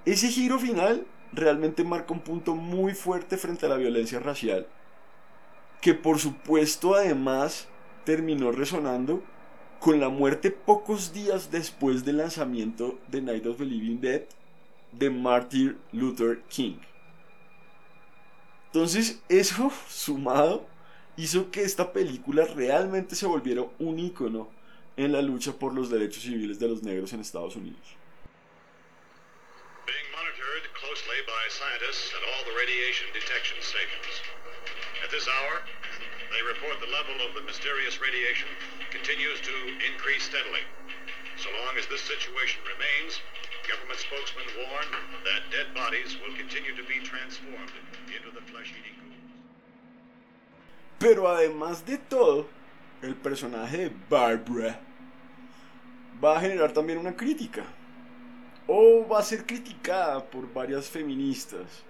ese 0.07 0.29
giro 0.29 0.59
final 0.59 1.07
realmente 1.33 1.85
marca 1.85 2.13
un 2.13 2.21
punto 2.21 2.55
muy 2.55 2.95
fuerte 2.95 3.37
frente 3.37 3.67
a 3.67 3.69
la 3.69 3.77
violencia 3.77 4.19
racial, 4.21 4.67
que 5.81 5.95
por 5.95 6.19
supuesto 6.19 6.95
además 6.95 7.69
terminó 8.05 8.53
resonando 8.53 9.23
con 9.81 10.01
la 10.01 10.09
muerte 10.09 10.51
pocos 10.51 11.13
días 11.13 11.51
después 11.51 12.05
del 12.05 12.19
lanzamiento 12.19 12.99
de 13.09 13.21
Night 13.21 13.47
of 13.47 13.59
the 13.59 13.65
Living 13.65 14.01
Dead 14.01 14.23
de 14.93 15.11
Martin 15.11 15.77
Luther 15.93 16.41
King. 16.49 16.77
Entonces 18.75 19.23
eso 19.29 19.71
sumado 19.89 20.67
hizo 21.17 21.49
que 21.53 21.63
esta 21.63 21.93
película 21.93 22.45
realmente 22.57 23.15
se 23.15 23.25
volviera 23.25 23.63
un 23.79 24.01
icono 24.01 24.51
en 24.97 25.13
la 25.13 25.23
lucha 25.23 25.53
por 25.53 25.73
los 25.73 25.91
derechos 25.91 26.25
civiles 26.25 26.59
de 26.59 26.67
los 26.67 26.83
negros 26.83 27.13
en 27.13 27.21
Estados 27.21 27.55
Unidos. 27.55 27.95
Being 29.87 30.11
monitored 30.11 30.67
closely 30.75 31.23
by 31.23 31.47
scientists 31.55 32.11
at 32.19 32.23
all 32.27 32.43
the 32.51 32.59
radiation 32.59 33.07
detection 33.15 33.63
stations. 33.63 34.11
At 35.07 35.11
this 35.15 35.31
hour, 35.31 35.63
they 36.35 36.43
report 36.43 36.83
the 36.83 36.91
level 36.91 37.15
of 37.23 37.39
the 37.39 37.47
mysterious 37.47 38.03
radiation 38.03 38.51
continues 38.91 39.39
to 39.47 39.55
increase 39.87 40.27
steadily. 40.27 40.67
So 41.39 41.47
long 41.63 41.79
as 41.79 41.87
this 41.87 42.03
situation 42.03 42.59
remains, 42.67 43.23
government 43.69 43.99
spokesmen 43.99 44.47
warn 44.61 44.89
that 45.25 45.43
dead 45.51 45.73
bodies 45.75 46.17
will 46.21 46.35
continue 46.37 46.75
to 46.77 46.85
be 46.85 47.01
transformed 47.05 47.73
into 48.15 48.31
the 48.31 48.43
flesh-eating 48.51 48.97
ghouls. 49.01 49.15
Pero 50.99 51.29
además 51.29 51.85
de 51.85 51.99
todo, 51.99 52.49
el 53.03 53.15
personaje 53.15 53.89
de 53.89 53.93
Barbara 54.09 54.81
va 56.23 56.39
a 56.39 56.41
generar 56.41 56.73
también 56.73 56.99
una 56.99 57.17
crítica. 57.17 57.65
O 58.67 59.07
va 59.07 59.19
a 59.19 59.23
ser 59.23 59.45
criticada 59.45 60.25
por 60.25 60.51
varias 60.53 60.89
feministas, 60.89 61.85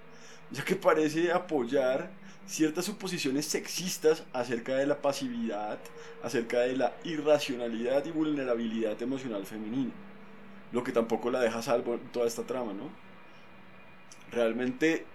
ya 0.50 0.64
que 0.64 0.74
parece 0.74 1.30
apoyar 1.30 2.10
ciertas 2.46 2.84
suposiciones 2.84 3.46
sexistas 3.46 4.24
acerca 4.32 4.74
de 4.76 4.86
la 4.86 5.00
pasividad, 5.00 5.78
acerca 6.22 6.60
de 6.60 6.76
la 6.76 6.92
irracionalidad 7.04 8.04
y 8.04 8.10
vulnerabilidad 8.10 9.00
emocional 9.00 9.46
femenina. 9.46 9.92
Lo 10.74 10.82
que 10.82 10.90
tampoco 10.90 11.30
la 11.30 11.40
deja 11.40 11.62
salvo 11.62 11.94
en 11.94 12.00
toda 12.08 12.26
esta 12.26 12.42
trama, 12.42 12.72
¿no? 12.72 12.90
Realmente 14.32 15.06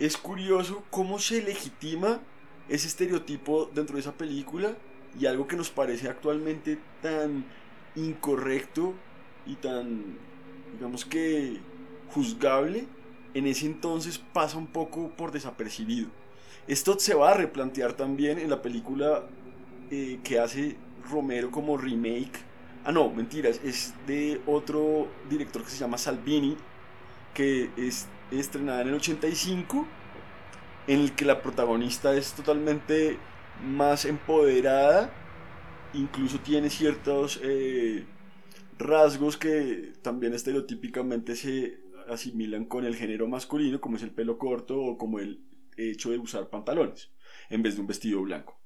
es 0.00 0.16
curioso 0.16 0.82
cómo 0.90 1.20
se 1.20 1.42
legitima 1.42 2.18
ese 2.68 2.88
estereotipo 2.88 3.70
dentro 3.72 3.94
de 3.94 4.00
esa 4.00 4.14
película 4.14 4.76
y 5.16 5.26
algo 5.26 5.46
que 5.46 5.54
nos 5.54 5.70
parece 5.70 6.08
actualmente 6.08 6.78
tan 7.02 7.44
incorrecto 7.94 8.94
y 9.46 9.54
tan, 9.54 10.18
digamos 10.72 11.04
que, 11.04 11.60
juzgable, 12.10 12.88
en 13.32 13.46
ese 13.46 13.66
entonces 13.66 14.18
pasa 14.18 14.58
un 14.58 14.66
poco 14.66 15.10
por 15.10 15.30
desapercibido. 15.30 16.08
Esto 16.66 16.98
se 16.98 17.14
va 17.14 17.30
a 17.30 17.34
replantear 17.34 17.92
también 17.92 18.40
en 18.40 18.50
la 18.50 18.60
película 18.60 19.24
eh, 19.92 20.18
que 20.24 20.40
hace 20.40 20.76
Romero 21.08 21.52
como 21.52 21.76
remake. 21.76 22.45
Ah, 22.88 22.92
no, 22.92 23.10
mentiras, 23.10 23.60
es 23.64 23.94
de 24.06 24.40
otro 24.46 25.08
director 25.28 25.64
que 25.64 25.70
se 25.70 25.76
llama 25.76 25.98
Salvini, 25.98 26.56
que 27.34 27.68
es 27.76 28.06
estrenada 28.30 28.82
en 28.82 28.86
el 28.86 28.94
85, 28.94 29.84
en 30.86 31.00
el 31.00 31.16
que 31.16 31.24
la 31.24 31.42
protagonista 31.42 32.14
es 32.14 32.34
totalmente 32.34 33.18
más 33.60 34.04
empoderada, 34.04 35.10
incluso 35.94 36.38
tiene 36.38 36.70
ciertos 36.70 37.40
eh, 37.42 38.06
rasgos 38.78 39.36
que 39.36 39.94
también 40.02 40.32
estereotípicamente 40.32 41.34
se 41.34 41.80
asimilan 42.08 42.66
con 42.66 42.84
el 42.84 42.94
género 42.94 43.26
masculino, 43.26 43.80
como 43.80 43.96
es 43.96 44.04
el 44.04 44.12
pelo 44.12 44.38
corto 44.38 44.80
o 44.80 44.96
como 44.96 45.18
el 45.18 45.40
hecho 45.76 46.10
de 46.12 46.18
usar 46.18 46.50
pantalones 46.50 47.10
en 47.50 47.64
vez 47.64 47.74
de 47.74 47.80
un 47.80 47.88
vestido 47.88 48.22
blanco. 48.22 48.60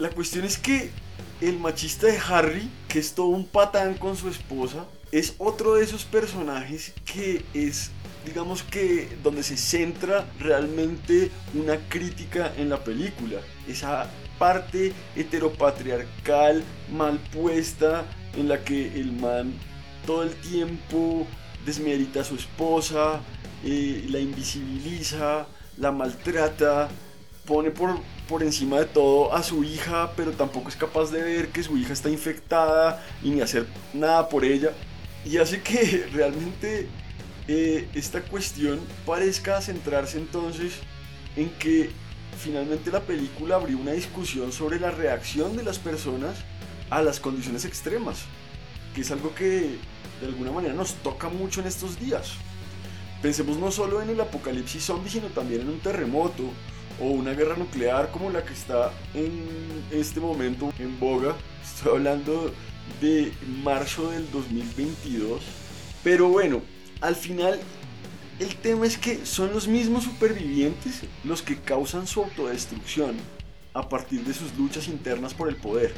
La 0.00 0.08
cuestión 0.08 0.46
es 0.46 0.56
que 0.56 0.90
el 1.42 1.58
machista 1.58 2.06
de 2.06 2.18
Harry, 2.18 2.70
que 2.88 2.98
es 2.98 3.12
todo 3.12 3.26
un 3.26 3.44
patán 3.44 3.98
con 3.98 4.16
su 4.16 4.30
esposa, 4.30 4.86
es 5.12 5.34
otro 5.36 5.74
de 5.74 5.84
esos 5.84 6.04
personajes 6.06 6.94
que 7.04 7.44
es, 7.52 7.90
digamos 8.24 8.62
que, 8.62 9.14
donde 9.22 9.42
se 9.42 9.58
centra 9.58 10.24
realmente 10.38 11.30
una 11.52 11.76
crítica 11.90 12.50
en 12.56 12.70
la 12.70 12.82
película. 12.82 13.40
Esa 13.68 14.08
parte 14.38 14.94
heteropatriarcal 15.16 16.64
mal 16.90 17.18
puesta 17.30 18.06
en 18.38 18.48
la 18.48 18.64
que 18.64 18.98
el 18.98 19.12
man 19.12 19.52
todo 20.06 20.22
el 20.22 20.34
tiempo 20.36 21.26
desmerita 21.66 22.22
a 22.22 22.24
su 22.24 22.36
esposa, 22.36 23.20
eh, 23.66 24.06
la 24.08 24.18
invisibiliza, 24.18 25.46
la 25.76 25.92
maltrata, 25.92 26.88
pone 27.44 27.70
por, 27.70 27.98
por 28.28 28.42
encima 28.42 28.78
de 28.78 28.86
todo 28.86 29.34
a 29.34 29.42
su 29.42 29.64
hija, 29.64 30.12
pero 30.16 30.32
tampoco 30.32 30.68
es 30.68 30.76
capaz 30.76 31.10
de 31.10 31.22
ver 31.22 31.48
que 31.48 31.62
su 31.62 31.76
hija 31.76 31.92
está 31.92 32.10
infectada 32.10 33.04
y 33.22 33.30
ni 33.30 33.40
hacer 33.40 33.66
nada 33.92 34.28
por 34.28 34.44
ella. 34.44 34.72
Y 35.24 35.36
hace 35.38 35.62
que 35.62 36.06
realmente 36.12 36.88
eh, 37.48 37.88
esta 37.94 38.22
cuestión 38.22 38.80
parezca 39.04 39.60
centrarse 39.60 40.18
entonces 40.18 40.74
en 41.36 41.50
que 41.50 41.90
finalmente 42.38 42.90
la 42.90 43.00
película 43.00 43.56
abrió 43.56 43.78
una 43.78 43.92
discusión 43.92 44.52
sobre 44.52 44.80
la 44.80 44.90
reacción 44.90 45.56
de 45.56 45.62
las 45.62 45.78
personas 45.78 46.36
a 46.88 47.02
las 47.02 47.20
condiciones 47.20 47.64
extremas, 47.64 48.22
que 48.94 49.02
es 49.02 49.10
algo 49.10 49.34
que 49.34 49.78
de 50.20 50.26
alguna 50.26 50.50
manera 50.50 50.74
nos 50.74 50.94
toca 50.94 51.28
mucho 51.28 51.60
en 51.60 51.66
estos 51.66 51.98
días. 51.98 52.32
Pensemos 53.22 53.58
no 53.58 53.70
solo 53.70 54.00
en 54.00 54.10
el 54.10 54.20
apocalipsis 54.20 54.84
zombie, 54.84 55.10
sino 55.10 55.26
también 55.28 55.62
en 55.62 55.68
un 55.68 55.80
terremoto 55.80 56.44
o 57.00 57.06
una 57.06 57.32
guerra 57.32 57.56
nuclear 57.56 58.10
como 58.10 58.30
la 58.30 58.44
que 58.44 58.52
está 58.52 58.92
en 59.14 59.48
este 59.90 60.20
momento 60.20 60.72
en 60.78 60.98
boga. 61.00 61.34
Estoy 61.62 61.92
hablando 61.92 62.52
de 63.00 63.32
marzo 63.64 64.10
del 64.10 64.30
2022. 64.30 65.42
Pero 66.04 66.28
bueno, 66.28 66.62
al 67.00 67.16
final 67.16 67.58
el 68.38 68.54
tema 68.56 68.86
es 68.86 68.96
que 68.96 69.24
son 69.24 69.52
los 69.52 69.66
mismos 69.66 70.04
supervivientes 70.04 71.02
los 71.24 71.42
que 71.42 71.56
causan 71.56 72.06
su 72.06 72.22
autodestrucción 72.22 73.16
a 73.74 73.88
partir 73.88 74.24
de 74.24 74.34
sus 74.34 74.56
luchas 74.56 74.88
internas 74.88 75.34
por 75.34 75.48
el 75.48 75.56
poder 75.56 75.94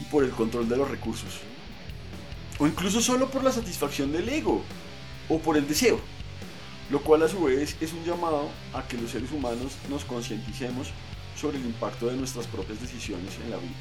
y 0.00 0.04
por 0.04 0.24
el 0.24 0.30
control 0.30 0.68
de 0.68 0.76
los 0.76 0.90
recursos 0.90 1.40
o 2.58 2.66
incluso 2.66 3.00
solo 3.00 3.30
por 3.30 3.42
la 3.42 3.52
satisfacción 3.52 4.12
del 4.12 4.28
ego 4.28 4.62
o 5.28 5.38
por 5.38 5.56
el 5.56 5.66
deseo, 5.66 6.00
lo 6.90 7.00
cual 7.00 7.22
a 7.22 7.28
su 7.28 7.42
vez 7.44 7.76
es 7.80 7.92
un 7.92 8.04
llamado 8.04 8.50
a 8.72 8.86
que 8.86 8.98
los 8.98 9.10
seres 9.10 9.32
humanos 9.32 9.76
nos 9.88 10.04
concienticemos 10.04 10.90
sobre 11.36 11.58
el 11.58 11.66
impacto 11.66 12.06
de 12.06 12.16
nuestras 12.16 12.46
propias 12.46 12.80
decisiones 12.80 13.38
en 13.42 13.50
la 13.50 13.56
vida. 13.56 13.74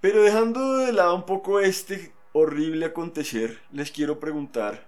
Pero 0.00 0.22
dejando 0.22 0.78
de 0.78 0.92
lado 0.92 1.14
un 1.14 1.26
poco 1.26 1.60
este 1.60 2.12
horrible 2.32 2.86
acontecer, 2.86 3.60
les 3.70 3.90
quiero 3.90 4.18
preguntar 4.18 4.86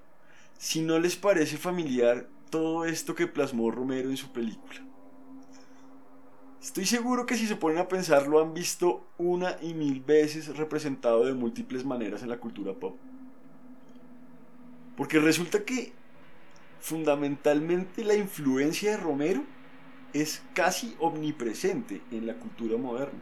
si 0.56 0.80
no 0.80 0.98
les 0.98 1.16
parece 1.16 1.58
familiar 1.58 2.26
todo 2.50 2.86
esto 2.86 3.14
que 3.14 3.26
plasmó 3.26 3.70
Romero 3.70 4.08
en 4.08 4.16
su 4.16 4.32
película. 4.32 4.80
Estoy 6.62 6.86
seguro 6.86 7.26
que 7.26 7.36
si 7.36 7.46
se 7.46 7.56
ponen 7.56 7.78
a 7.78 7.88
pensar 7.88 8.28
lo 8.28 8.40
han 8.40 8.54
visto 8.54 9.04
una 9.18 9.56
y 9.60 9.74
mil 9.74 10.00
veces 10.00 10.56
representado 10.56 11.24
de 11.24 11.34
múltiples 11.34 11.84
maneras 11.84 12.22
en 12.22 12.28
la 12.28 12.38
cultura 12.38 12.72
pop. 12.72 12.96
Porque 14.96 15.18
resulta 15.18 15.64
que 15.64 15.92
fundamentalmente 16.80 18.04
la 18.04 18.14
influencia 18.14 18.90
de 18.90 18.96
Romero 18.96 19.42
es 20.12 20.42
casi 20.54 20.94
omnipresente 20.98 22.02
en 22.10 22.26
la 22.26 22.34
cultura 22.34 22.76
moderna. 22.76 23.20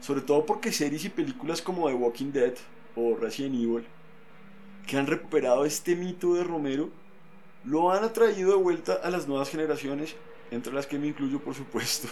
Sobre 0.00 0.20
todo 0.20 0.46
porque 0.46 0.72
series 0.72 1.04
y 1.04 1.08
películas 1.08 1.62
como 1.62 1.88
The 1.88 1.94
Walking 1.94 2.32
Dead 2.32 2.54
o 2.94 3.16
Resident 3.16 3.54
Evil, 3.54 3.84
que 4.86 4.96
han 4.96 5.06
recuperado 5.06 5.64
este 5.64 5.96
mito 5.96 6.34
de 6.34 6.44
Romero, 6.44 6.90
lo 7.64 7.90
han 7.90 8.04
atraído 8.04 8.50
de 8.50 8.62
vuelta 8.62 8.94
a 9.02 9.10
las 9.10 9.26
nuevas 9.26 9.50
generaciones, 9.50 10.14
entre 10.50 10.72
las 10.72 10.86
que 10.86 10.98
me 10.98 11.08
incluyo 11.08 11.42
por 11.42 11.54
supuesto, 11.54 12.08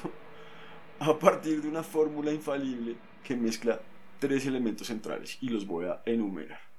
a 0.99 1.17
partir 1.19 1.63
de 1.63 1.69
una 1.69 1.83
fórmula 1.83 2.33
infalible 2.33 2.97
que 3.23 3.37
mezcla 3.37 3.81
tres 4.19 4.47
elementos 4.47 4.89
centrales 4.89 5.39
y 5.41 5.51
los 5.51 5.67
voy 5.67 5.87
a 5.87 6.03
enumerar. 6.05 6.74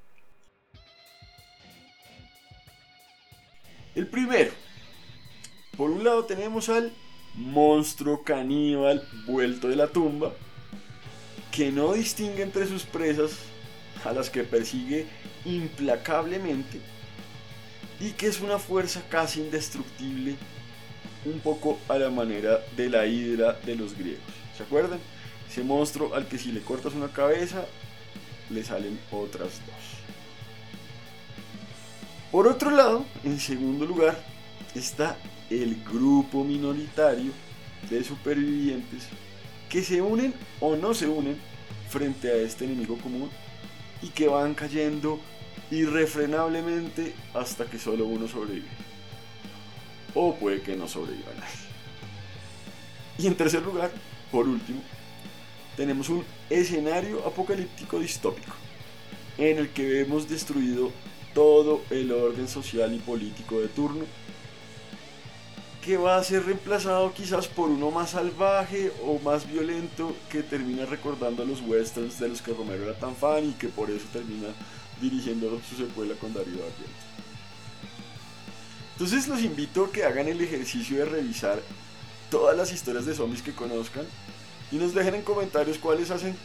El 3.95 4.07
primero, 4.07 4.51
por 5.77 5.89
un 5.89 6.03
lado 6.03 6.25
tenemos 6.25 6.67
al 6.67 6.91
monstruo 7.33 8.23
caníbal 8.23 9.07
vuelto 9.25 9.69
de 9.69 9.77
la 9.77 9.87
tumba, 9.87 10.33
que 11.49 11.71
no 11.71 11.93
distingue 11.93 12.43
entre 12.43 12.67
sus 12.67 12.83
presas, 12.83 13.31
a 14.03 14.11
las 14.11 14.29
que 14.29 14.43
persigue 14.43 15.07
implacablemente, 15.45 16.81
y 18.01 18.11
que 18.11 18.27
es 18.27 18.41
una 18.41 18.59
fuerza 18.59 19.01
casi 19.09 19.39
indestructible, 19.39 20.35
un 21.23 21.39
poco 21.39 21.79
a 21.87 21.97
la 21.97 22.09
manera 22.09 22.59
de 22.75 22.89
la 22.89 23.05
hidra 23.05 23.53
de 23.53 23.75
los 23.75 23.97
griegos. 23.97 24.19
¿Se 24.57 24.63
acuerdan? 24.63 24.99
Ese 25.49 25.63
monstruo 25.63 26.13
al 26.15 26.27
que 26.27 26.37
si 26.37 26.51
le 26.51 26.59
cortas 26.59 26.93
una 26.95 27.13
cabeza, 27.13 27.65
le 28.49 28.61
salen 28.61 28.99
otras 29.09 29.61
dos. 29.65 29.84
Por 32.35 32.49
otro 32.49 32.69
lado, 32.69 33.05
en 33.23 33.39
segundo 33.39 33.85
lugar, 33.85 34.21
está 34.75 35.17
el 35.49 35.81
grupo 35.85 36.43
minoritario 36.43 37.31
de 37.89 38.03
supervivientes 38.03 39.07
que 39.69 39.81
se 39.81 40.01
unen 40.01 40.33
o 40.59 40.75
no 40.75 40.93
se 40.93 41.07
unen 41.07 41.37
frente 41.87 42.29
a 42.29 42.35
este 42.35 42.65
enemigo 42.65 42.97
común 42.97 43.29
y 44.01 44.09
que 44.09 44.27
van 44.27 44.53
cayendo 44.53 45.17
irrefrenablemente 45.71 47.13
hasta 47.33 47.67
que 47.67 47.79
solo 47.79 48.05
uno 48.05 48.27
sobrevive. 48.27 48.67
O 50.13 50.35
puede 50.35 50.61
que 50.61 50.75
no 50.75 50.89
sobreviva 50.89 51.31
nadie. 51.39 51.69
Y 53.17 53.27
en 53.27 53.35
tercer 53.35 53.63
lugar, 53.63 53.91
por 54.29 54.45
último, 54.45 54.81
tenemos 55.77 56.09
un 56.09 56.25
escenario 56.49 57.25
apocalíptico 57.25 57.97
distópico 57.97 58.55
en 59.37 59.57
el 59.57 59.69
que 59.69 59.87
vemos 59.87 60.27
destruido 60.27 60.91
todo 61.35 61.83
el 61.91 62.11
orden 62.11 62.47
social 62.47 62.95
y 62.95 62.99
político 62.99 63.59
de 63.59 63.67
turno 63.67 64.05
que 65.83 65.97
va 65.97 66.17
a 66.17 66.23
ser 66.23 66.43
reemplazado 66.45 67.13
quizás 67.13 67.47
por 67.47 67.69
uno 67.69 67.91
más 67.91 68.11
salvaje 68.11 68.91
o 69.05 69.19
más 69.19 69.47
violento 69.47 70.15
que 70.31 70.41
termina 70.41 70.83
recordando 70.87 71.43
a 71.43 71.45
los 71.45 71.61
westerns 71.61 72.19
de 72.19 72.29
los 72.29 72.41
que 72.41 72.53
Romero 72.53 72.85
era 72.85 72.97
tan 72.97 73.15
fan 73.15 73.49
y 73.49 73.53
que 73.53 73.67
por 73.67 73.91
eso 73.91 74.05
termina 74.11 74.47
dirigiendo 74.99 75.61
su 75.69 75.75
secuela 75.75 76.15
con 76.15 76.33
Darío 76.33 76.55
Argento. 76.55 77.05
Entonces 78.93 79.27
los 79.27 79.41
invito 79.41 79.85
a 79.85 79.91
que 79.91 80.05
hagan 80.05 80.27
el 80.27 80.41
ejercicio 80.41 80.97
de 80.97 81.05
revisar 81.05 81.61
todas 82.31 82.57
las 82.57 82.73
historias 82.73 83.05
de 83.05 83.13
zombies 83.13 83.43
que 83.43 83.53
conozcan 83.53 84.05
y 84.71 84.77
nos 84.77 84.95
dejen 84.95 85.13
en 85.15 85.21
comentarios 85.21 85.77
cuáles 85.77 86.09
hacen 86.09 86.35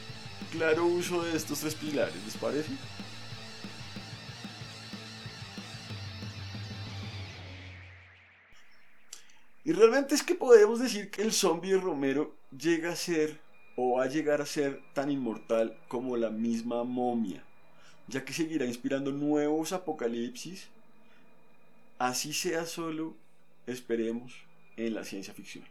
claro 0.52 0.84
uso 0.84 1.22
de 1.22 1.34
estos 1.34 1.60
tres 1.60 1.74
pilares, 1.76 2.14
¿les 2.26 2.36
parece? 2.36 2.72
Realmente 9.80 10.14
es 10.14 10.22
que 10.22 10.34
podemos 10.34 10.78
decir 10.78 11.10
que 11.10 11.22
el 11.22 11.32
zombie 11.32 11.74
Romero 11.78 12.36
llega 12.56 12.92
a 12.92 12.96
ser 12.96 13.40
o 13.76 13.96
va 13.96 14.04
a 14.04 14.08
llegar 14.08 14.42
a 14.42 14.46
ser 14.46 14.82
tan 14.92 15.10
inmortal 15.10 15.74
como 15.88 16.18
la 16.18 16.28
misma 16.28 16.84
momia, 16.84 17.42
ya 18.06 18.22
que 18.22 18.34
seguirá 18.34 18.66
inspirando 18.66 19.10
nuevos 19.10 19.72
apocalipsis, 19.72 20.68
así 21.98 22.34
sea 22.34 22.66
solo, 22.66 23.16
esperemos, 23.66 24.34
en 24.76 24.94
la 24.94 25.02
ciencia 25.02 25.32
ficción. 25.32 25.64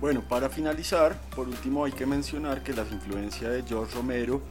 Bueno, 0.00 0.22
para 0.28 0.48
finalizar, 0.48 1.20
por 1.34 1.48
último 1.48 1.84
hay 1.84 1.92
que 1.92 2.06
mencionar 2.06 2.62
que 2.62 2.72
la 2.72 2.82
influencia 2.82 3.48
de 3.48 3.64
George 3.64 3.96
Romero 3.96 4.42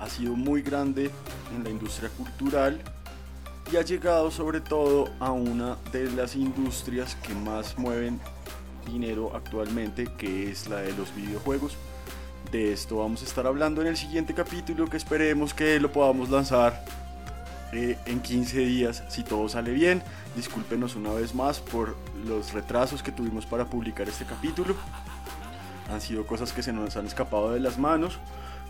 ha 0.00 0.08
sido 0.08 0.34
muy 0.34 0.62
grande 0.62 1.10
en 1.54 1.62
la 1.62 1.70
industria 1.70 2.08
cultural 2.10 2.80
y 3.70 3.76
ha 3.76 3.82
llegado 3.82 4.30
sobre 4.30 4.60
todo 4.60 5.10
a 5.20 5.30
una 5.30 5.76
de 5.92 6.10
las 6.10 6.34
industrias 6.34 7.14
que 7.16 7.34
más 7.34 7.78
mueven 7.78 8.18
dinero 8.86 9.32
actualmente, 9.34 10.08
que 10.18 10.50
es 10.50 10.68
la 10.68 10.78
de 10.78 10.92
los 10.94 11.14
videojuegos. 11.14 11.76
De 12.50 12.72
esto 12.72 12.96
vamos 12.96 13.22
a 13.22 13.26
estar 13.26 13.46
hablando 13.46 13.80
en 13.80 13.86
el 13.86 13.96
siguiente 13.96 14.34
capítulo 14.34 14.88
que 14.88 14.96
esperemos 14.96 15.54
que 15.54 15.78
lo 15.78 15.92
podamos 15.92 16.30
lanzar 16.30 16.84
eh, 17.72 17.96
en 18.06 18.20
15 18.20 18.58
días 18.58 19.04
si 19.08 19.22
todo 19.22 19.48
sale 19.48 19.70
bien. 19.70 20.02
Discúlpenos 20.34 20.96
una 20.96 21.12
vez 21.12 21.34
más 21.34 21.60
por 21.60 21.96
los 22.26 22.52
retrasos 22.52 23.02
que 23.02 23.12
tuvimos 23.12 23.46
para 23.46 23.66
publicar 23.66 24.08
este 24.08 24.24
capítulo. 24.24 24.74
Han 25.92 26.00
sido 26.00 26.26
cosas 26.26 26.52
que 26.52 26.62
se 26.62 26.72
nos 26.72 26.96
han 26.96 27.06
escapado 27.06 27.52
de 27.52 27.60
las 27.60 27.78
manos. 27.78 28.18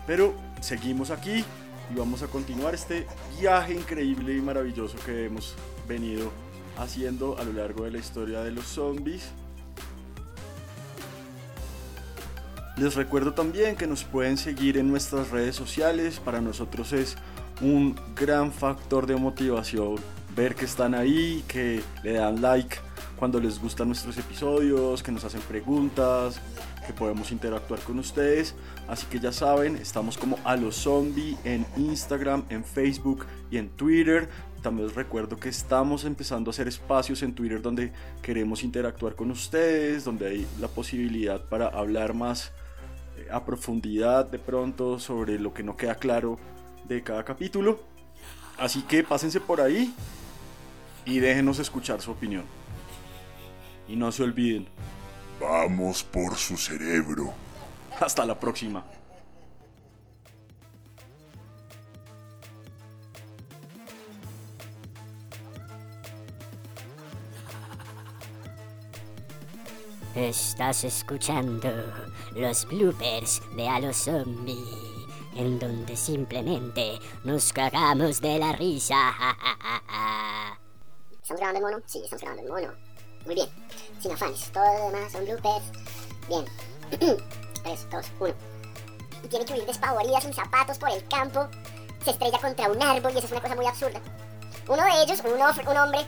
Pero 0.07 0.33
seguimos 0.61 1.11
aquí 1.11 1.43
y 1.91 1.95
vamos 1.95 2.23
a 2.23 2.27
continuar 2.27 2.73
este 2.73 3.07
viaje 3.39 3.73
increíble 3.73 4.35
y 4.35 4.41
maravilloso 4.41 4.97
que 5.05 5.25
hemos 5.25 5.55
venido 5.87 6.31
haciendo 6.77 7.37
a 7.37 7.43
lo 7.43 7.53
largo 7.53 7.83
de 7.83 7.91
la 7.91 7.97
historia 7.97 8.41
de 8.41 8.51
los 8.51 8.65
zombies. 8.65 9.29
Les 12.77 12.95
recuerdo 12.95 13.33
también 13.33 13.75
que 13.75 13.85
nos 13.85 14.03
pueden 14.03 14.37
seguir 14.37 14.77
en 14.77 14.89
nuestras 14.89 15.29
redes 15.29 15.55
sociales. 15.55 16.19
Para 16.19 16.41
nosotros 16.41 16.93
es 16.93 17.15
un 17.61 17.95
gran 18.15 18.51
factor 18.51 19.05
de 19.05 19.15
motivación 19.17 19.97
ver 20.35 20.55
que 20.55 20.65
están 20.65 20.95
ahí, 20.95 21.43
que 21.47 21.83
le 22.03 22.13
dan 22.13 22.41
like 22.41 22.77
cuando 23.17 23.39
les 23.39 23.59
gustan 23.59 23.87
nuestros 23.87 24.17
episodios, 24.17 25.03
que 25.03 25.11
nos 25.11 25.23
hacen 25.23 25.41
preguntas, 25.41 26.41
que 26.91 26.97
podemos 26.97 27.31
interactuar 27.31 27.79
con 27.81 27.99
ustedes. 27.99 28.55
Así 28.87 29.05
que 29.07 29.19
ya 29.19 29.31
saben, 29.31 29.77
estamos 29.77 30.17
como 30.17 30.37
a 30.43 30.55
los 30.55 30.75
zombie 30.75 31.37
en 31.43 31.65
Instagram, 31.77 32.43
en 32.49 32.63
Facebook 32.63 33.25
y 33.49 33.57
en 33.57 33.69
Twitter. 33.69 34.29
También 34.61 34.87
les 34.87 34.95
recuerdo 34.95 35.37
que 35.37 35.49
estamos 35.49 36.05
empezando 36.05 36.49
a 36.49 36.51
hacer 36.51 36.67
espacios 36.67 37.23
en 37.23 37.33
Twitter 37.33 37.61
donde 37.61 37.91
queremos 38.21 38.63
interactuar 38.63 39.15
con 39.15 39.31
ustedes, 39.31 40.03
donde 40.03 40.27
hay 40.27 40.47
la 40.59 40.67
posibilidad 40.67 41.43
para 41.49 41.67
hablar 41.67 42.13
más 42.13 42.51
eh, 43.17 43.27
a 43.31 43.43
profundidad 43.43 44.25
de 44.25 44.37
pronto 44.37 44.99
sobre 44.99 45.39
lo 45.39 45.53
que 45.53 45.63
no 45.63 45.77
queda 45.77 45.95
claro 45.95 46.37
de 46.87 47.01
cada 47.01 47.23
capítulo. 47.23 47.79
Así 48.57 48.83
que 48.83 49.03
pásense 49.03 49.39
por 49.39 49.61
ahí 49.61 49.93
y 51.05 51.19
déjenos 51.19 51.57
escuchar 51.57 52.01
su 52.01 52.11
opinión. 52.11 52.43
Y 53.87 53.95
no 53.95 54.11
se 54.11 54.23
olviden, 54.23 54.67
Vamos 55.41 56.03
por 56.03 56.35
su 56.35 56.55
cerebro. 56.55 57.33
hasta 57.99 58.23
la 58.25 58.39
próxima. 58.39 58.85
Estás 70.15 70.83
escuchando 70.83 71.69
los 72.35 72.67
bloopers 72.67 73.41
de 73.55 73.67
A 73.67 73.79
los 73.79 73.97
Zombie, 73.97 74.55
en 75.35 75.57
donde 75.57 75.95
simplemente 75.97 76.99
nos 77.23 77.51
cagamos 77.51 78.21
de 78.21 78.37
la 78.37 78.51
risa. 78.51 78.95
¿Estamos 81.11 81.39
grabando 81.39 81.57
el 81.57 81.73
mono? 81.73 81.83
Sí, 81.87 82.01
estamos 82.03 82.21
grabando 82.21 82.43
el 82.43 82.67
mono. 82.67 82.73
Muy 83.25 83.35
bien. 83.35 83.60
Sin 84.01 84.11
afanes. 84.11 84.51
Todo 84.51 84.63
lo 84.65 84.91
demás 84.91 85.11
son 85.11 85.25
bloopers. 85.25 85.65
Bien. 86.27 86.45
3, 87.63 87.87
2, 87.91 88.05
1. 88.19 88.33
Y 89.23 89.27
tiene 89.27 89.45
que 89.45 89.53
huir 89.53 89.65
despavorida 89.65 90.19
sin 90.19 90.33
zapatos 90.33 90.77
por 90.77 90.89
el 90.89 91.07
campo. 91.07 91.47
Se 92.03 92.11
estrella 92.11 92.39
contra 92.39 92.69
un 92.69 92.81
árbol 92.81 93.13
y 93.13 93.17
eso 93.17 93.27
es 93.27 93.31
una 93.31 93.41
cosa 93.41 93.55
muy 93.55 93.67
absurda. 93.67 94.01
Uno 94.67 94.83
de 94.83 95.03
ellos, 95.03 95.21
un, 95.23 95.33
un 95.33 95.77
hombre, 95.77 96.07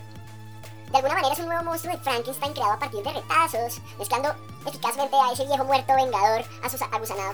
de 0.93 0.97
alguna 0.97 1.15
manera 1.15 1.34
es 1.34 1.39
un 1.39 1.47
nuevo 1.47 1.63
monstruo 1.63 1.95
de 1.95 2.03
Frankenstein 2.03 2.53
creado 2.53 2.73
a 2.73 2.79
partir 2.79 3.03
de 3.03 3.13
retazos, 3.13 3.82
mezclando 3.97 4.34
eficazmente 4.65 5.15
a 5.15 5.32
ese 5.32 5.45
viejo 5.45 5.63
muerto 5.65 5.95
vengador 5.95 6.45
a 6.63 6.69
su 6.69 6.84
agusanado. 6.84 7.34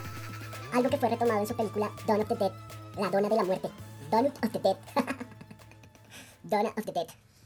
Algo 0.73 0.89
que 0.89 0.97
fue 0.97 1.09
retomado 1.09 1.41
en 1.41 1.47
su 1.47 1.55
película 1.55 1.91
Dawn 2.05 2.21
of 2.21 2.27
the 2.27 2.35
Dead, 2.35 2.51
la 2.97 3.09
dona 3.09 3.29
de 3.29 3.35
la 3.35 3.43
muerte. 3.43 3.69
Dawn 4.09 4.27
of 4.27 4.51
the 4.51 4.59
Dead. 4.59 4.77
Dawn 6.43 6.67
of 6.67 6.85
the 6.85 6.91
Dead. 6.91 7.07